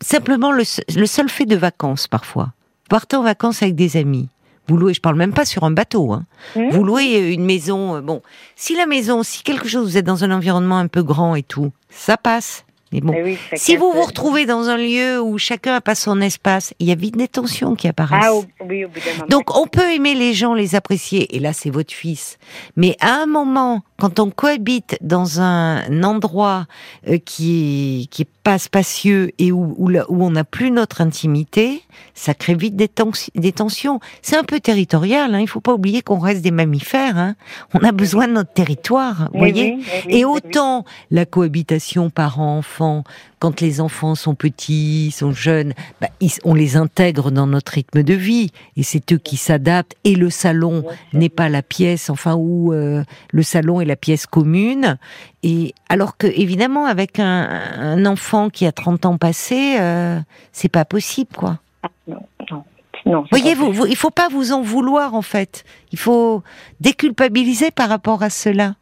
simplement 0.00 0.52
le, 0.52 0.62
le, 0.94 1.06
seul 1.06 1.28
fait 1.28 1.44
de 1.44 1.56
vacances 1.56 2.06
parfois. 2.06 2.52
Partez 2.88 3.16
en 3.16 3.22
vacances 3.22 3.62
avec 3.62 3.74
des 3.74 3.96
amis. 3.96 4.28
Vous 4.68 4.76
louez, 4.76 4.94
je 4.94 5.00
parle 5.00 5.16
même 5.16 5.32
pas 5.32 5.44
sur 5.44 5.64
un 5.64 5.72
bateau. 5.72 6.12
Hein. 6.12 6.24
Mmh. 6.54 6.68
Vous 6.70 6.84
louez 6.84 7.32
une 7.32 7.44
maison. 7.44 7.96
Euh, 7.96 8.00
bon, 8.00 8.22
si 8.54 8.76
la 8.76 8.86
maison, 8.86 9.24
si 9.24 9.42
quelque 9.42 9.66
chose, 9.68 9.90
vous 9.90 9.96
êtes 9.98 10.04
dans 10.04 10.22
un 10.22 10.30
environnement 10.30 10.78
un 10.78 10.86
peu 10.86 11.02
grand 11.02 11.34
et 11.34 11.42
tout, 11.42 11.72
ça 11.90 12.16
passe. 12.16 12.64
Mais 12.92 13.00
bon, 13.00 13.14
si 13.54 13.76
vous 13.76 13.90
vous 13.92 14.02
retrouvez 14.02 14.44
dans 14.44 14.68
un 14.68 14.76
lieu 14.76 15.20
où 15.20 15.38
chacun 15.38 15.74
a 15.76 15.80
pas 15.80 15.94
son 15.94 16.20
espace, 16.20 16.74
il 16.78 16.88
y 16.88 16.92
a 16.92 16.94
vite 16.94 17.16
des 17.16 17.28
tensions 17.28 17.74
qui 17.74 17.88
apparaissent. 17.88 18.24
Ah, 18.24 18.64
oui, 18.68 18.84
Donc 19.28 19.56
on 19.56 19.66
peut 19.66 19.90
aimer 19.92 20.14
les 20.14 20.34
gens, 20.34 20.54
les 20.54 20.74
apprécier, 20.74 21.34
et 21.34 21.38
là 21.38 21.52
c'est 21.52 21.70
votre 21.70 21.92
fils. 21.92 22.38
Mais 22.76 22.96
à 23.00 23.14
un 23.14 23.26
moment, 23.26 23.82
quand 24.02 24.18
on 24.18 24.30
cohabite 24.30 24.98
dans 25.00 25.40
un 25.40 26.02
endroit 26.02 26.66
euh, 27.06 27.18
qui 27.18 28.00
est 28.02 28.06
qui 28.06 28.22
est 28.22 28.28
pas 28.42 28.58
spacieux 28.58 29.30
et 29.38 29.52
où 29.52 29.76
où, 29.78 29.92
où 29.92 30.24
on 30.24 30.30
n'a 30.30 30.42
plus 30.42 30.72
notre 30.72 31.00
intimité, 31.00 31.84
ça 32.12 32.34
crée 32.34 32.56
vite 32.56 32.74
des, 32.74 32.90
des 33.36 33.52
tensions. 33.52 34.00
C'est 34.20 34.36
un 34.36 34.42
peu 34.42 34.58
territorial. 34.58 35.32
Hein. 35.36 35.38
Il 35.38 35.46
faut 35.46 35.60
pas 35.60 35.72
oublier 35.72 36.02
qu'on 36.02 36.18
reste 36.18 36.42
des 36.42 36.50
mammifères. 36.50 37.16
Hein. 37.16 37.36
On 37.74 37.78
a 37.84 37.92
besoin 37.92 38.26
de 38.26 38.32
notre 38.32 38.52
territoire, 38.52 39.28
vous 39.32 39.38
voyez. 39.38 39.78
et 40.08 40.24
autant 40.24 40.84
la 41.12 41.24
cohabitation 41.24 42.10
parent-enfant 42.10 43.04
quand 43.42 43.60
les 43.60 43.80
enfants 43.80 44.14
sont 44.14 44.36
petits, 44.36 45.10
sont 45.10 45.32
jeunes, 45.32 45.74
bah, 46.00 46.06
on 46.44 46.54
les 46.54 46.76
intègre 46.76 47.32
dans 47.32 47.48
notre 47.48 47.72
rythme 47.72 48.04
de 48.04 48.14
vie 48.14 48.52
et 48.76 48.84
c'est 48.84 49.12
eux 49.12 49.18
qui 49.18 49.36
s'adaptent. 49.36 49.96
Et 50.04 50.14
le 50.14 50.30
salon 50.30 50.84
n'est 51.12 51.28
pas 51.28 51.48
la 51.48 51.60
pièce, 51.60 52.08
enfin 52.08 52.36
où 52.36 52.72
euh, 52.72 53.02
le 53.32 53.42
salon 53.42 53.80
est 53.80 53.84
la 53.84 53.96
pièce 53.96 54.26
commune. 54.26 54.96
Et 55.42 55.74
alors 55.88 56.16
que 56.16 56.28
évidemment 56.28 56.86
avec 56.86 57.18
un, 57.18 58.06
enfant 58.06 58.48
qui 58.48 58.64
a 58.64 58.70
30 58.70 59.06
ans 59.06 59.18
passés, 59.18 59.74
euh, 59.80 60.20
c'est 60.52 60.68
pas 60.68 60.84
possible 60.84 61.34
quoi. 61.36 61.58
Non, 62.06 63.24
Voyez, 63.32 63.56
vous, 63.56 63.72
vous, 63.72 63.86
il 63.86 63.96
faut 63.96 64.10
pas 64.10 64.28
vous 64.28 64.52
en 64.52 64.62
vouloir 64.62 65.16
en 65.16 65.22
fait. 65.22 65.64
Il 65.90 65.98
faut 65.98 66.44
déculpabiliser 66.78 67.72
par 67.72 67.88
rapport 67.88 68.22
à 68.22 68.30
cela. 68.30 68.76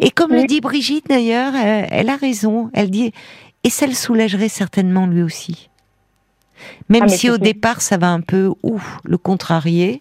Et 0.00 0.10
comme 0.10 0.32
le 0.32 0.44
dit 0.44 0.60
Brigitte 0.60 1.06
d'ailleurs, 1.08 1.52
euh, 1.54 1.86
elle, 1.90 2.08
a 2.08 2.16
raison. 2.16 2.70
Elle 2.74 2.90
dit 2.90 3.12
et 3.64 3.70
ça 3.70 3.86
le 3.86 3.92
soulagerait 3.92 4.48
certainement 4.48 5.06
lui 5.06 5.22
aussi. 5.22 5.68
Même 6.88 7.04
ah, 7.04 7.08
si 7.08 7.30
au 7.30 7.38
départ 7.38 7.80
ça 7.80 7.96
va 7.96 8.08
un 8.08 8.20
peu 8.20 8.52
ouf 8.62 8.98
le 9.04 9.18
contrarier, 9.18 10.00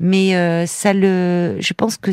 mais 0.00 0.34
euh, 0.34 0.66
ça 0.66 0.92
le, 0.92 1.56
je 1.60 1.72
pense 1.72 1.96
que 1.96 2.10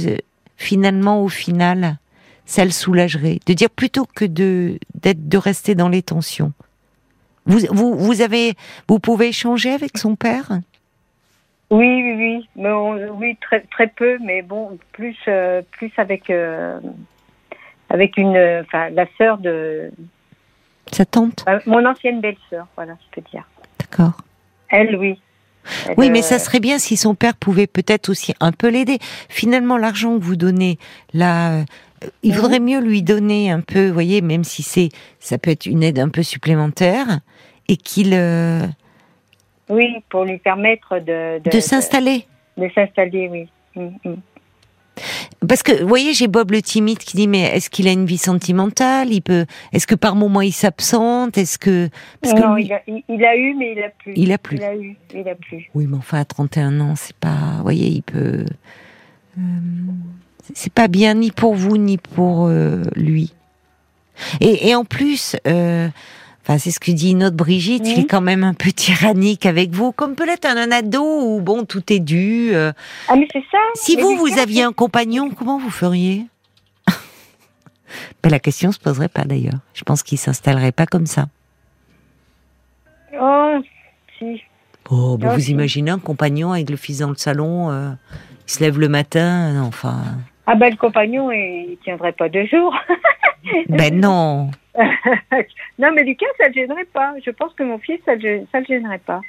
finalement 0.56 1.24
au 1.24 1.30
final 1.30 1.98
ça 2.46 2.64
le 2.64 2.72
soulagerait 2.72 3.40
de 3.46 3.54
dire 3.54 3.70
plutôt 3.70 4.06
que 4.06 4.26
de 4.26 4.80
d'être 4.96 5.28
de 5.28 5.38
rester 5.38 5.76
dans 5.76 5.90
les 5.90 6.02
tensions. 6.02 6.54
Vous, 7.48 7.60
vous, 7.72 7.96
vous 7.96 8.22
avez, 8.22 8.54
vous 8.90 9.00
pouvez 9.00 9.30
échanger 9.30 9.72
avec 9.72 9.98
son 9.98 10.16
père? 10.16 10.60
Oui, 11.70 12.04
oui, 12.04 12.48
oui, 12.56 13.04
oui, 13.12 13.38
très, 13.42 13.62
très 13.62 13.88
peu, 13.88 14.18
mais 14.22 14.42
bon, 14.42 14.78
plus, 14.92 15.18
euh, 15.28 15.62
plus 15.72 15.92
avec, 15.98 16.30
euh, 16.30 16.80
avec 17.90 18.18
une, 18.18 18.38
enfin, 18.62 18.90
la 18.90 19.06
sœur 19.18 19.38
de 19.38 19.92
sa 20.92 21.06
tante? 21.06 21.46
Euh, 21.48 21.60
mon 21.66 21.86
ancienne 21.86 22.22
belle-sœur, 22.22 22.68
voilà, 22.76 22.94
je 23.00 23.16
peux 23.16 23.30
dire. 23.30 23.44
D'accord. 23.80 24.14
Elle, 24.70 24.96
oui. 24.96 25.20
oui, 25.98 26.10
mais 26.10 26.22
ça 26.22 26.40
serait 26.40 26.60
bien 26.60 26.78
si 26.78 26.98
son 26.98 27.16
père 27.16 27.36
pouvait 27.36 27.68
peut-être 27.68 28.10
aussi 28.10 28.34
un 28.40 28.52
peu 28.52 28.70
l'aider. 28.70 29.00
Finalement, 29.30 29.78
l'argent 29.78 30.18
que 30.18 30.24
vous 30.24 30.36
donnez, 30.36 30.78
là, 31.14 31.64
il 32.24 32.34
mhm. 32.34 32.40
vaudrait 32.40 32.60
mieux 32.60 32.80
lui 32.80 33.02
donner 33.02 33.52
un 33.52 33.62
peu, 33.62 33.88
vous 33.88 33.94
voyez, 33.94 34.22
même 34.22 34.44
si 34.44 34.64
c'est, 34.64 34.90
ça 35.20 35.38
peut 35.38 35.52
être 35.52 35.66
une 35.66 35.84
aide 35.84 36.00
un 36.00 36.10
peu 36.10 36.24
supplémentaire, 36.24 37.20
et 37.68 37.78
qu'il. 37.78 38.14
Oui, 39.70 39.98
pour 40.10 40.24
lui 40.24 40.38
permettre 40.38 41.00
de. 41.00 41.40
De, 41.40 41.60
s'installer. 41.60 42.26
De, 42.58 42.70
s'installer, 42.74 43.28
oui. 43.30 43.50
Mm, 43.76 44.10
mm. 44.10 44.16
Parce 45.48 45.64
que, 45.64 45.82
vous 45.82 45.88
voyez, 45.88 46.14
j'ai 46.14 46.28
Bob 46.28 46.52
le 46.52 46.62
timide 46.62 46.98
qui 46.98 47.18
dit, 47.18 47.28
mais 47.28 47.42
est-ce 47.42 47.70
qu'il 47.70 47.88
a 47.88 47.92
une 47.92 48.06
vie 48.06 48.18
sentimentale? 48.18 49.12
Il 49.12 49.22
peut, 49.22 49.46
est-ce 49.74 49.88
que 49.88 49.96
par 49.96 50.16
moment 50.16 50.42
il 50.42 50.54
s'absente? 50.54 51.38
Est-ce 51.38 51.58
que, 51.58 51.90
non, 52.24 52.58
il, 52.58 52.74
a, 52.74 52.82
eu, 53.38 53.54
mais 53.56 53.74
il 53.74 53.84
a 53.84 53.90
plus. 53.90 54.14
Il 54.16 54.32
a 54.32 54.38
plus. 54.38 54.58
Il 54.58 54.64
a 54.64 54.76
eu, 54.76 54.98
il 55.14 55.28
a 55.28 55.36
plus. 55.36 55.70
Oui, 55.74 55.86
mais 55.88 55.98
enfin, 55.98 56.20
à 56.20 56.26
31 56.26 56.80
ans, 56.80 56.96
c'est 56.96 57.16
pas, 57.16 57.56
vous 57.58 57.64
voyez, 57.64 57.88
il 57.88 58.04
peut. 58.04 58.46
Euh, 59.38 59.42
c'est 60.54 60.74
pas 60.74 60.88
bien 60.88 61.14
ni 61.14 61.32
pour 61.32 61.56
vous 61.56 61.78
ni 61.78 61.98
pour 61.98 62.48
euh, 62.48 62.84
lui. 62.96 63.34
Et, 64.42 64.70
et, 64.70 64.76
en 64.76 64.84
plus, 64.84 65.36
euh, 65.46 65.90
Enfin, 66.48 66.60
c'est 66.60 66.72
ce 66.72 66.80
que 66.80 66.92
dit 66.92 67.14
notre 67.14 67.36
Brigitte. 67.36 67.86
Il 67.86 68.00
est 68.00 68.06
quand 68.06 68.22
même 68.22 68.46
un 68.46 68.54
peu 68.54 68.72
tyrannique 68.72 69.46
avec 69.46 69.72
vous, 69.72 69.92
comme 69.92 70.16
peut-être 70.16 70.46
un, 70.46 70.72
ado 70.72 71.04
où 71.04 71.42
bon, 71.42 71.66
tout 71.66 71.92
est 71.92 72.00
dû. 72.00 72.52
Euh. 72.54 72.72
Ah 73.10 73.18
mais 73.18 73.28
c'est 73.34 73.44
ça. 73.52 73.58
Si 73.76 73.98
vous, 73.98 74.16
vous 74.16 74.40
aviez 74.40 74.64
un 74.64 74.72
compagnon, 74.72 75.30
comment 75.30 75.60
vous 75.60 75.70
feriez? 75.70 76.26
Ben, 78.24 78.30
La 78.30 78.40
question 78.40 78.72
se 78.72 78.80
poserait 78.80 79.10
pas 79.10 79.26
d'ailleurs. 79.26 79.60
Je 79.74 79.84
pense 79.84 80.04
qu'il 80.04 80.18
s'installerait 80.18 80.72
pas 80.72 80.86
comme 80.86 81.06
ça. 81.06 81.26
Oh, 83.20 83.58
si. 84.18 84.42
Oh, 84.90 85.18
ben, 85.18 85.34
vous 85.34 85.50
imaginez 85.50 85.92
un 85.92 86.00
compagnon 86.00 86.54
avec 86.54 86.70
le 86.70 86.78
fils 86.78 87.00
dans 87.00 87.10
le 87.10 87.18
salon, 87.18 87.72
euh, 87.72 87.90
il 88.48 88.54
se 88.54 88.62
lève 88.62 88.80
le 88.80 88.88
matin, 88.88 89.62
enfin. 89.64 90.02
Ah 90.50 90.56
ben 90.56 90.70
le 90.72 90.78
compagnon, 90.78 91.30
il 91.30 91.78
tiendrait 91.84 92.14
pas 92.14 92.30
deux 92.30 92.46
jours. 92.46 92.74
ben 93.70 94.00
non. 94.00 94.50
non, 95.80 95.92
mais 95.94 96.04
Lucas, 96.04 96.26
ça 96.40 96.46
ne 96.46 96.50
le 96.50 96.54
gênerait 96.54 96.86
pas. 96.86 97.14
Je 97.24 97.32
pense 97.32 97.54
que 97.54 97.64
mon 97.64 97.78
fils, 97.80 98.00
ça 98.06 98.16
ne 98.16 98.22
le 98.22 98.66
gênerait 98.68 99.02
pas. 99.06 99.20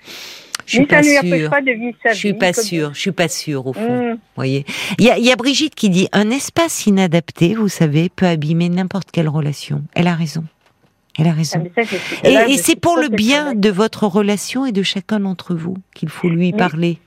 Je 0.64 0.76
suis 0.76 0.86
pas 0.86 1.02
sûre. 1.02 1.50
Pas 1.50 1.60
de 1.60 1.72
je 2.10 2.14
suis 2.14 2.34
pas 2.34 2.52
sûre. 2.52 2.94
Je 2.94 3.00
suis 3.00 3.12
pas 3.12 3.28
sûre 3.28 3.66
au 3.66 3.72
fond. 3.72 4.12
Mmh. 4.12 4.18
Voyez. 4.36 4.64
Il 4.98 5.06
y 5.06 5.10
a, 5.10 5.18
y 5.18 5.32
a, 5.32 5.36
Brigitte 5.36 5.74
qui 5.74 5.88
dit 5.88 6.08
un 6.12 6.30
espace 6.30 6.86
inadapté, 6.86 7.54
vous 7.54 7.68
savez, 7.68 8.10
peut 8.10 8.26
abîmer 8.26 8.68
n'importe 8.68 9.10
quelle 9.10 9.28
relation. 9.28 9.82
Elle 9.94 10.06
a 10.06 10.14
raison. 10.14 10.44
Elle 11.18 11.26
a 11.26 11.32
raison. 11.32 11.64
Ah, 12.24 12.46
et, 12.48 12.58
c'est 12.58 12.78
pour 12.78 12.96
le 12.96 13.08
bien 13.08 13.54
de 13.54 13.70
votre 13.70 14.06
relation 14.06 14.66
et 14.66 14.72
de 14.72 14.84
chacun 14.84 15.18
d'entre 15.18 15.54
vous 15.54 15.76
qu'il 15.94 16.10
faut 16.10 16.28
lui 16.28 16.52
parler. 16.52 16.98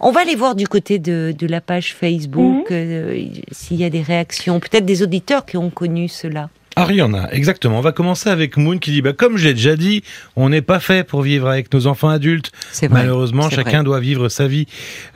On 0.00 0.10
va 0.10 0.20
aller 0.20 0.34
voir 0.34 0.54
du 0.54 0.66
côté 0.66 0.98
de, 0.98 1.34
de 1.36 1.46
la 1.46 1.60
page 1.60 1.94
Facebook 1.94 2.70
mmh. 2.70 2.74
euh, 2.74 3.24
s'il 3.52 3.76
y 3.78 3.84
a 3.84 3.90
des 3.90 4.02
réactions, 4.02 4.60
peut-être 4.60 4.86
des 4.86 5.02
auditeurs 5.02 5.44
qui 5.44 5.56
ont 5.56 5.70
connu 5.70 6.08
cela. 6.08 6.50
Ah, 6.80 6.86
il 6.90 6.96
y 6.96 7.02
en 7.02 7.12
a, 7.12 7.28
exactement. 7.32 7.78
On 7.78 7.80
va 7.80 7.90
commencer 7.90 8.30
avec 8.30 8.56
Moon 8.56 8.78
qui 8.78 8.92
dit, 8.92 9.02
bah, 9.02 9.12
comme 9.12 9.36
j'ai 9.36 9.52
déjà 9.52 9.74
dit, 9.74 10.04
on 10.36 10.48
n'est 10.48 10.62
pas 10.62 10.78
fait 10.78 11.02
pour 11.02 11.22
vivre 11.22 11.48
avec 11.48 11.74
nos 11.74 11.88
enfants 11.88 12.08
adultes. 12.08 12.52
Malheureusement, 12.88 13.50
chacun 13.50 13.82
doit 13.82 13.98
vivre 13.98 14.28
sa 14.28 14.46
vie. 14.46 14.66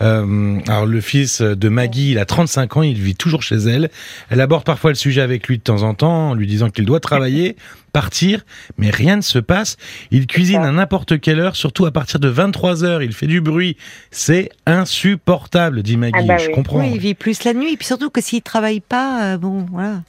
Euh, 0.00 0.58
alors, 0.66 0.86
le 0.86 1.00
fils 1.00 1.40
de 1.40 1.68
Maggie, 1.68 2.10
il 2.10 2.18
a 2.18 2.24
35 2.24 2.78
ans, 2.78 2.82
il 2.82 3.00
vit 3.00 3.14
toujours 3.14 3.44
chez 3.44 3.54
elle. 3.54 3.90
Elle 4.28 4.40
aborde 4.40 4.64
parfois 4.64 4.90
le 4.90 4.96
sujet 4.96 5.20
avec 5.20 5.46
lui 5.46 5.58
de 5.58 5.62
temps 5.62 5.84
en 5.84 5.94
temps, 5.94 6.30
en 6.30 6.34
lui 6.34 6.48
disant 6.48 6.68
qu'il 6.68 6.84
doit 6.84 6.98
travailler, 6.98 7.54
partir, 7.92 8.44
mais 8.76 8.90
rien 8.90 9.14
ne 9.14 9.22
se 9.22 9.38
passe. 9.38 9.76
Il 10.10 10.26
cuisine 10.26 10.64
à 10.64 10.72
n'importe 10.72 11.20
quelle 11.20 11.38
heure, 11.38 11.54
surtout 11.54 11.86
à 11.86 11.92
partir 11.92 12.18
de 12.18 12.28
23 12.28 12.82
heures. 12.82 13.04
Il 13.04 13.12
fait 13.12 13.28
du 13.28 13.40
bruit. 13.40 13.76
C'est 14.10 14.48
insupportable, 14.66 15.84
dit 15.84 15.96
Maggie. 15.96 16.14
Ah 16.18 16.22
bah 16.24 16.38
Je 16.38 16.50
comprends. 16.50 16.80
Oui, 16.80 16.90
il 16.94 16.98
vit 16.98 17.14
plus 17.14 17.44
la 17.44 17.54
nuit. 17.54 17.74
Et 17.74 17.76
puis 17.76 17.86
surtout 17.86 18.10
que 18.10 18.20
s'il 18.20 18.42
travaille 18.42 18.80
pas, 18.80 19.34
euh, 19.34 19.38
bon, 19.38 19.66
voilà. 19.70 20.02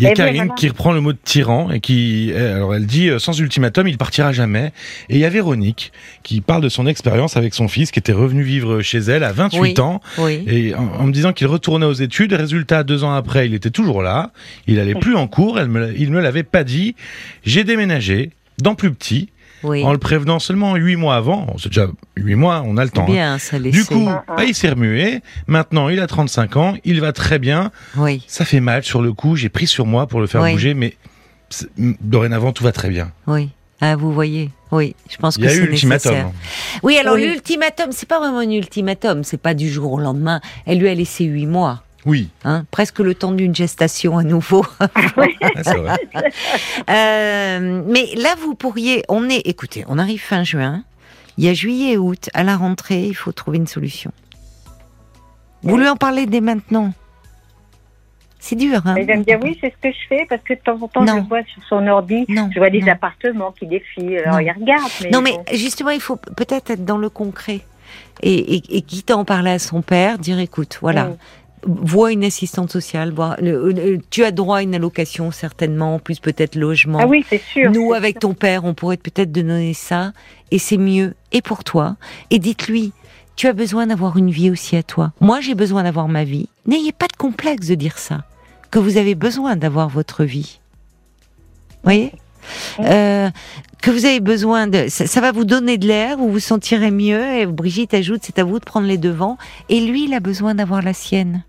Il 0.00 0.04
y 0.04 0.06
a 0.06 0.12
Karine 0.12 0.52
qui 0.56 0.68
reprend 0.68 0.92
le 0.92 1.00
mot 1.00 1.12
de 1.12 1.18
tyran 1.22 1.70
et 1.70 1.80
qui, 1.80 2.32
alors 2.34 2.74
elle 2.74 2.86
dit, 2.86 3.08
euh, 3.08 3.18
sans 3.18 3.38
ultimatum, 3.38 3.86
il 3.86 3.98
partira 3.98 4.32
jamais. 4.32 4.72
Et 5.10 5.16
il 5.16 5.18
y 5.18 5.24
a 5.24 5.28
Véronique 5.28 5.92
qui 6.22 6.40
parle 6.40 6.62
de 6.62 6.70
son 6.70 6.86
expérience 6.86 7.36
avec 7.36 7.52
son 7.52 7.68
fils 7.68 7.90
qui 7.90 7.98
était 7.98 8.12
revenu 8.12 8.42
vivre 8.42 8.80
chez 8.80 8.98
elle 8.98 9.24
à 9.24 9.32
28 9.32 9.78
ans. 9.80 10.00
Et 10.46 10.74
en, 10.74 11.06
me 11.06 11.12
disant 11.12 11.32
qu'il 11.32 11.46
retournait 11.46 11.86
aux 11.86 11.92
études. 11.92 12.32
Résultat, 12.32 12.82
deux 12.82 13.04
ans 13.04 13.12
après, 13.12 13.46
il 13.46 13.54
était 13.54 13.70
toujours 13.70 14.02
là. 14.02 14.32
Il 14.66 14.78
allait 14.78 14.94
plus 14.94 15.16
en 15.16 15.26
cours. 15.26 15.60
Elle 15.60 15.68
me, 15.68 15.94
il 15.98 16.10
me 16.10 16.20
l'avait 16.20 16.44
pas 16.44 16.64
dit. 16.64 16.94
J'ai 17.44 17.64
déménagé 17.64 18.30
dans 18.58 18.74
plus 18.74 18.92
petit 18.92 19.28
en 19.62 19.92
le 19.92 19.98
prévenant 19.98 20.38
seulement 20.38 20.76
huit 20.76 20.96
mois 20.96 21.16
avant. 21.16 21.54
C'est 21.58 21.68
déjà 21.68 21.86
huit 22.16 22.34
mois, 22.34 22.62
on 22.64 22.76
a 22.76 22.84
le 22.84 22.90
temps. 22.90 23.02
Hein. 23.02 23.12
Bien, 23.12 23.38
ça 23.38 23.58
du 23.58 23.84
coup, 23.84 24.06
bah, 24.06 24.44
il 24.46 24.54
s'est 24.54 24.70
remué. 24.70 25.20
Maintenant, 25.46 25.88
il 25.88 26.00
a 26.00 26.06
35 26.06 26.56
ans, 26.56 26.74
il 26.84 27.00
va 27.00 27.12
très 27.12 27.38
bien. 27.38 27.70
Oui. 27.96 28.24
Ça 28.26 28.44
fait 28.44 28.60
mal 28.60 28.82
sur 28.82 29.02
le 29.02 29.12
coup. 29.12 29.36
J'ai 29.36 29.48
pris 29.48 29.66
sur 29.66 29.86
moi 29.86 30.06
pour 30.06 30.20
le 30.20 30.26
faire 30.26 30.42
bouger, 30.42 30.74
mais 30.74 30.96
dorénavant, 32.00 32.52
tout 32.52 32.64
va 32.64 32.72
très 32.72 32.88
bien. 32.88 33.12
Oui. 33.26 33.50
Ah, 33.80 33.96
vous 33.96 34.12
voyez. 34.12 34.50
Oui, 34.72 34.94
je 35.08 35.16
pense 35.16 35.36
que 35.36 35.48
c'est 35.48 35.66
nécessaire. 35.66 35.66
Il 35.66 35.66
y 35.66 35.66
a 35.66 35.66
eu 35.66 35.70
l'ultimatum. 35.70 36.32
Oui, 36.82 36.98
alors 36.98 37.16
l'ultimatum, 37.16 37.92
c'est 37.92 38.08
pas 38.08 38.20
vraiment 38.20 38.38
un 38.38 38.50
ultimatum, 38.50 39.24
c'est 39.24 39.40
pas 39.40 39.54
du 39.54 39.68
jour 39.68 39.92
au 39.92 39.98
lendemain. 39.98 40.40
Elle 40.66 40.78
lui 40.78 40.88
a 40.88 40.94
laissé 40.94 41.24
huit 41.24 41.46
mois. 41.46 41.82
Oui. 42.06 42.30
Hein, 42.44 42.64
presque 42.70 43.00
le 43.00 43.14
temps 43.14 43.32
d'une 43.32 43.54
gestation 43.54 44.18
à 44.18 44.22
nouveau. 44.22 44.64
euh, 46.90 47.82
mais 47.86 48.06
là, 48.16 48.34
vous 48.38 48.54
pourriez. 48.54 49.04
On 49.08 49.28
est. 49.28 49.46
Écoutez, 49.46 49.84
on 49.88 49.98
arrive 49.98 50.20
fin 50.20 50.44
juin. 50.44 50.82
Il 51.38 51.44
y 51.44 51.48
a 51.48 51.54
juillet 51.54 51.92
et 51.92 51.98
août. 51.98 52.30
À 52.34 52.42
la 52.42 52.56
rentrée, 52.56 53.04
il 53.04 53.14
faut 53.14 53.32
trouver 53.32 53.58
une 53.58 53.66
solution. 53.66 54.12
Vous 55.62 55.76
lui 55.76 55.88
en 55.88 55.96
parlez 55.96 56.26
dès 56.26 56.40
maintenant. 56.40 56.92
C'est 58.42 58.56
dur, 58.56 58.80
hein 58.86 58.94
Elle 58.96 59.18
me 59.18 59.44
oui, 59.44 59.58
c'est 59.60 59.70
ce 59.70 59.76
que 59.88 59.92
je 59.94 60.08
fais, 60.08 60.26
parce 60.26 60.40
que 60.42 60.54
de 60.54 60.60
temps 60.60 60.78
en 60.80 60.88
temps, 60.88 61.06
je 61.06 61.28
vois 61.28 61.42
sur 61.42 61.62
son 61.68 61.86
ordi, 61.86 62.24
je 62.26 62.58
vois 62.58 62.70
des 62.70 62.88
appartements 62.88 63.52
qui 63.52 63.66
défilent. 63.66 64.22
Alors, 64.24 64.40
il 64.40 64.50
regarde. 64.50 64.90
Mais 65.02 65.10
non, 65.10 65.20
mais 65.20 65.36
justement, 65.52 65.90
il 65.90 66.00
faut 66.00 66.16
peut-être 66.16 66.70
être 66.70 66.86
dans 66.86 66.96
le 66.96 67.10
concret. 67.10 67.60
Et, 68.22 68.56
et, 68.56 68.76
et 68.76 68.82
quitte 68.82 69.10
à 69.10 69.16
en 69.16 69.24
parler 69.24 69.50
à 69.50 69.58
son 69.58 69.82
père, 69.82 70.18
dire 70.18 70.38
écoute, 70.38 70.78
voilà, 70.80 71.04
mm 71.04 71.16
vois 71.66 72.12
une 72.12 72.24
assistante 72.24 72.70
sociale, 72.70 73.14
tu 74.10 74.24
as 74.24 74.30
droit 74.30 74.58
à 74.58 74.62
une 74.62 74.74
allocation 74.74 75.30
certainement, 75.30 75.98
plus 75.98 76.18
peut-être 76.18 76.56
logement. 76.56 76.98
Ah 77.00 77.06
oui, 77.06 77.24
c'est 77.28 77.42
sûr. 77.42 77.70
Nous, 77.70 77.92
avec 77.92 78.18
ton 78.18 78.34
père, 78.34 78.64
on 78.64 78.74
pourrait 78.74 78.96
peut-être 78.96 79.32
te 79.32 79.40
donner 79.40 79.74
ça, 79.74 80.12
et 80.50 80.58
c'est 80.58 80.78
mieux, 80.78 81.14
et 81.32 81.42
pour 81.42 81.64
toi. 81.64 81.96
Et 82.30 82.38
dites-lui, 82.38 82.92
tu 83.36 83.46
as 83.46 83.52
besoin 83.52 83.86
d'avoir 83.86 84.16
une 84.16 84.30
vie 84.30 84.50
aussi 84.50 84.76
à 84.76 84.82
toi. 84.82 85.12
Moi, 85.20 85.40
j'ai 85.40 85.54
besoin 85.54 85.82
d'avoir 85.82 86.08
ma 86.08 86.24
vie. 86.24 86.48
N'ayez 86.66 86.92
pas 86.92 87.06
de 87.06 87.16
complexe 87.16 87.68
de 87.68 87.74
dire 87.74 87.98
ça, 87.98 88.24
que 88.70 88.78
vous 88.78 88.96
avez 88.96 89.14
besoin 89.14 89.56
d'avoir 89.56 89.88
votre 89.88 90.24
vie. 90.24 90.60
Voyez? 91.82 92.12
Euh, 92.80 93.30
que 93.82 93.90
vous 93.90 94.04
avez 94.04 94.20
besoin 94.20 94.66
de, 94.66 94.86
ça, 94.88 95.06
ça 95.06 95.20
va 95.20 95.32
vous 95.32 95.44
donner 95.44 95.78
de 95.78 95.86
l'air, 95.86 96.18
vous 96.18 96.30
vous 96.30 96.40
sentirez 96.40 96.90
mieux. 96.90 97.22
Et 97.36 97.46
Brigitte 97.46 97.94
ajoute, 97.94 98.20
c'est 98.22 98.38
à 98.38 98.44
vous 98.44 98.58
de 98.58 98.64
prendre 98.64 98.86
les 98.86 98.98
devants. 98.98 99.38
Et 99.68 99.80
lui, 99.80 100.04
il 100.04 100.14
a 100.14 100.20
besoin 100.20 100.54
d'avoir 100.54 100.82
la 100.82 100.92
sienne. 100.92 101.44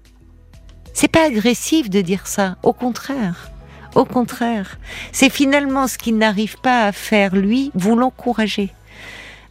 C'est 0.94 1.08
pas 1.08 1.26
agressif 1.26 1.90
de 1.90 2.02
dire 2.02 2.28
ça, 2.28 2.56
au 2.64 2.74
contraire. 2.74 3.52
Au 3.96 4.06
contraire, 4.06 4.78
c'est 5.12 5.30
finalement 5.30 5.88
ce 5.88 5.98
qu'il 5.98 6.18
n'arrive 6.18 6.58
pas 6.62 6.86
à 6.86 6.92
faire 6.92 7.36
lui, 7.36 7.72
vous 7.76 7.96
l'encouragez 7.98 8.74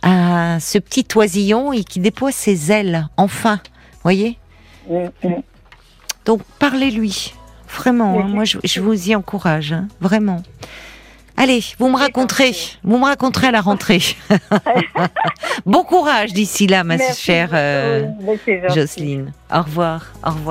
à 0.03 0.59
ce 0.61 0.79
petit 0.79 1.07
oisillon 1.15 1.73
et 1.73 1.85
qui 1.85 2.01
déploie 2.01 2.33
ses 2.33 2.73
ailes, 2.73 3.09
enfin, 3.19 3.61
voyez 4.03 4.39
Donc 6.25 6.41
parlez-lui, 6.59 7.35
vraiment, 7.69 8.21
hein. 8.21 8.29
moi 8.29 8.45
je, 8.45 8.81
vous 8.81 9.11
y 9.11 9.15
encourage, 9.15 9.73
hein, 9.73 9.89
vraiment. 10.01 10.43
Allez, 11.37 11.63
vous 11.79 11.89
me 11.89 11.97
raconterez, 11.97 12.55
vous 12.83 12.99
me 12.99 13.05
raconterez 13.05 13.47
à 13.47 13.51
la 13.51 13.63
rentrée. 13.63 14.03
bon 15.67 15.85
courage 15.85 16.33
d'ici 16.33 16.67
là, 16.67 16.85
ma 16.85 16.99
chère 17.15 17.51
euh, 17.55 18.07
Jocelyne. 18.69 19.33
Au 19.51 19.63
revoir, 19.63 20.13
au 20.25 20.31
revoir. 20.31 20.49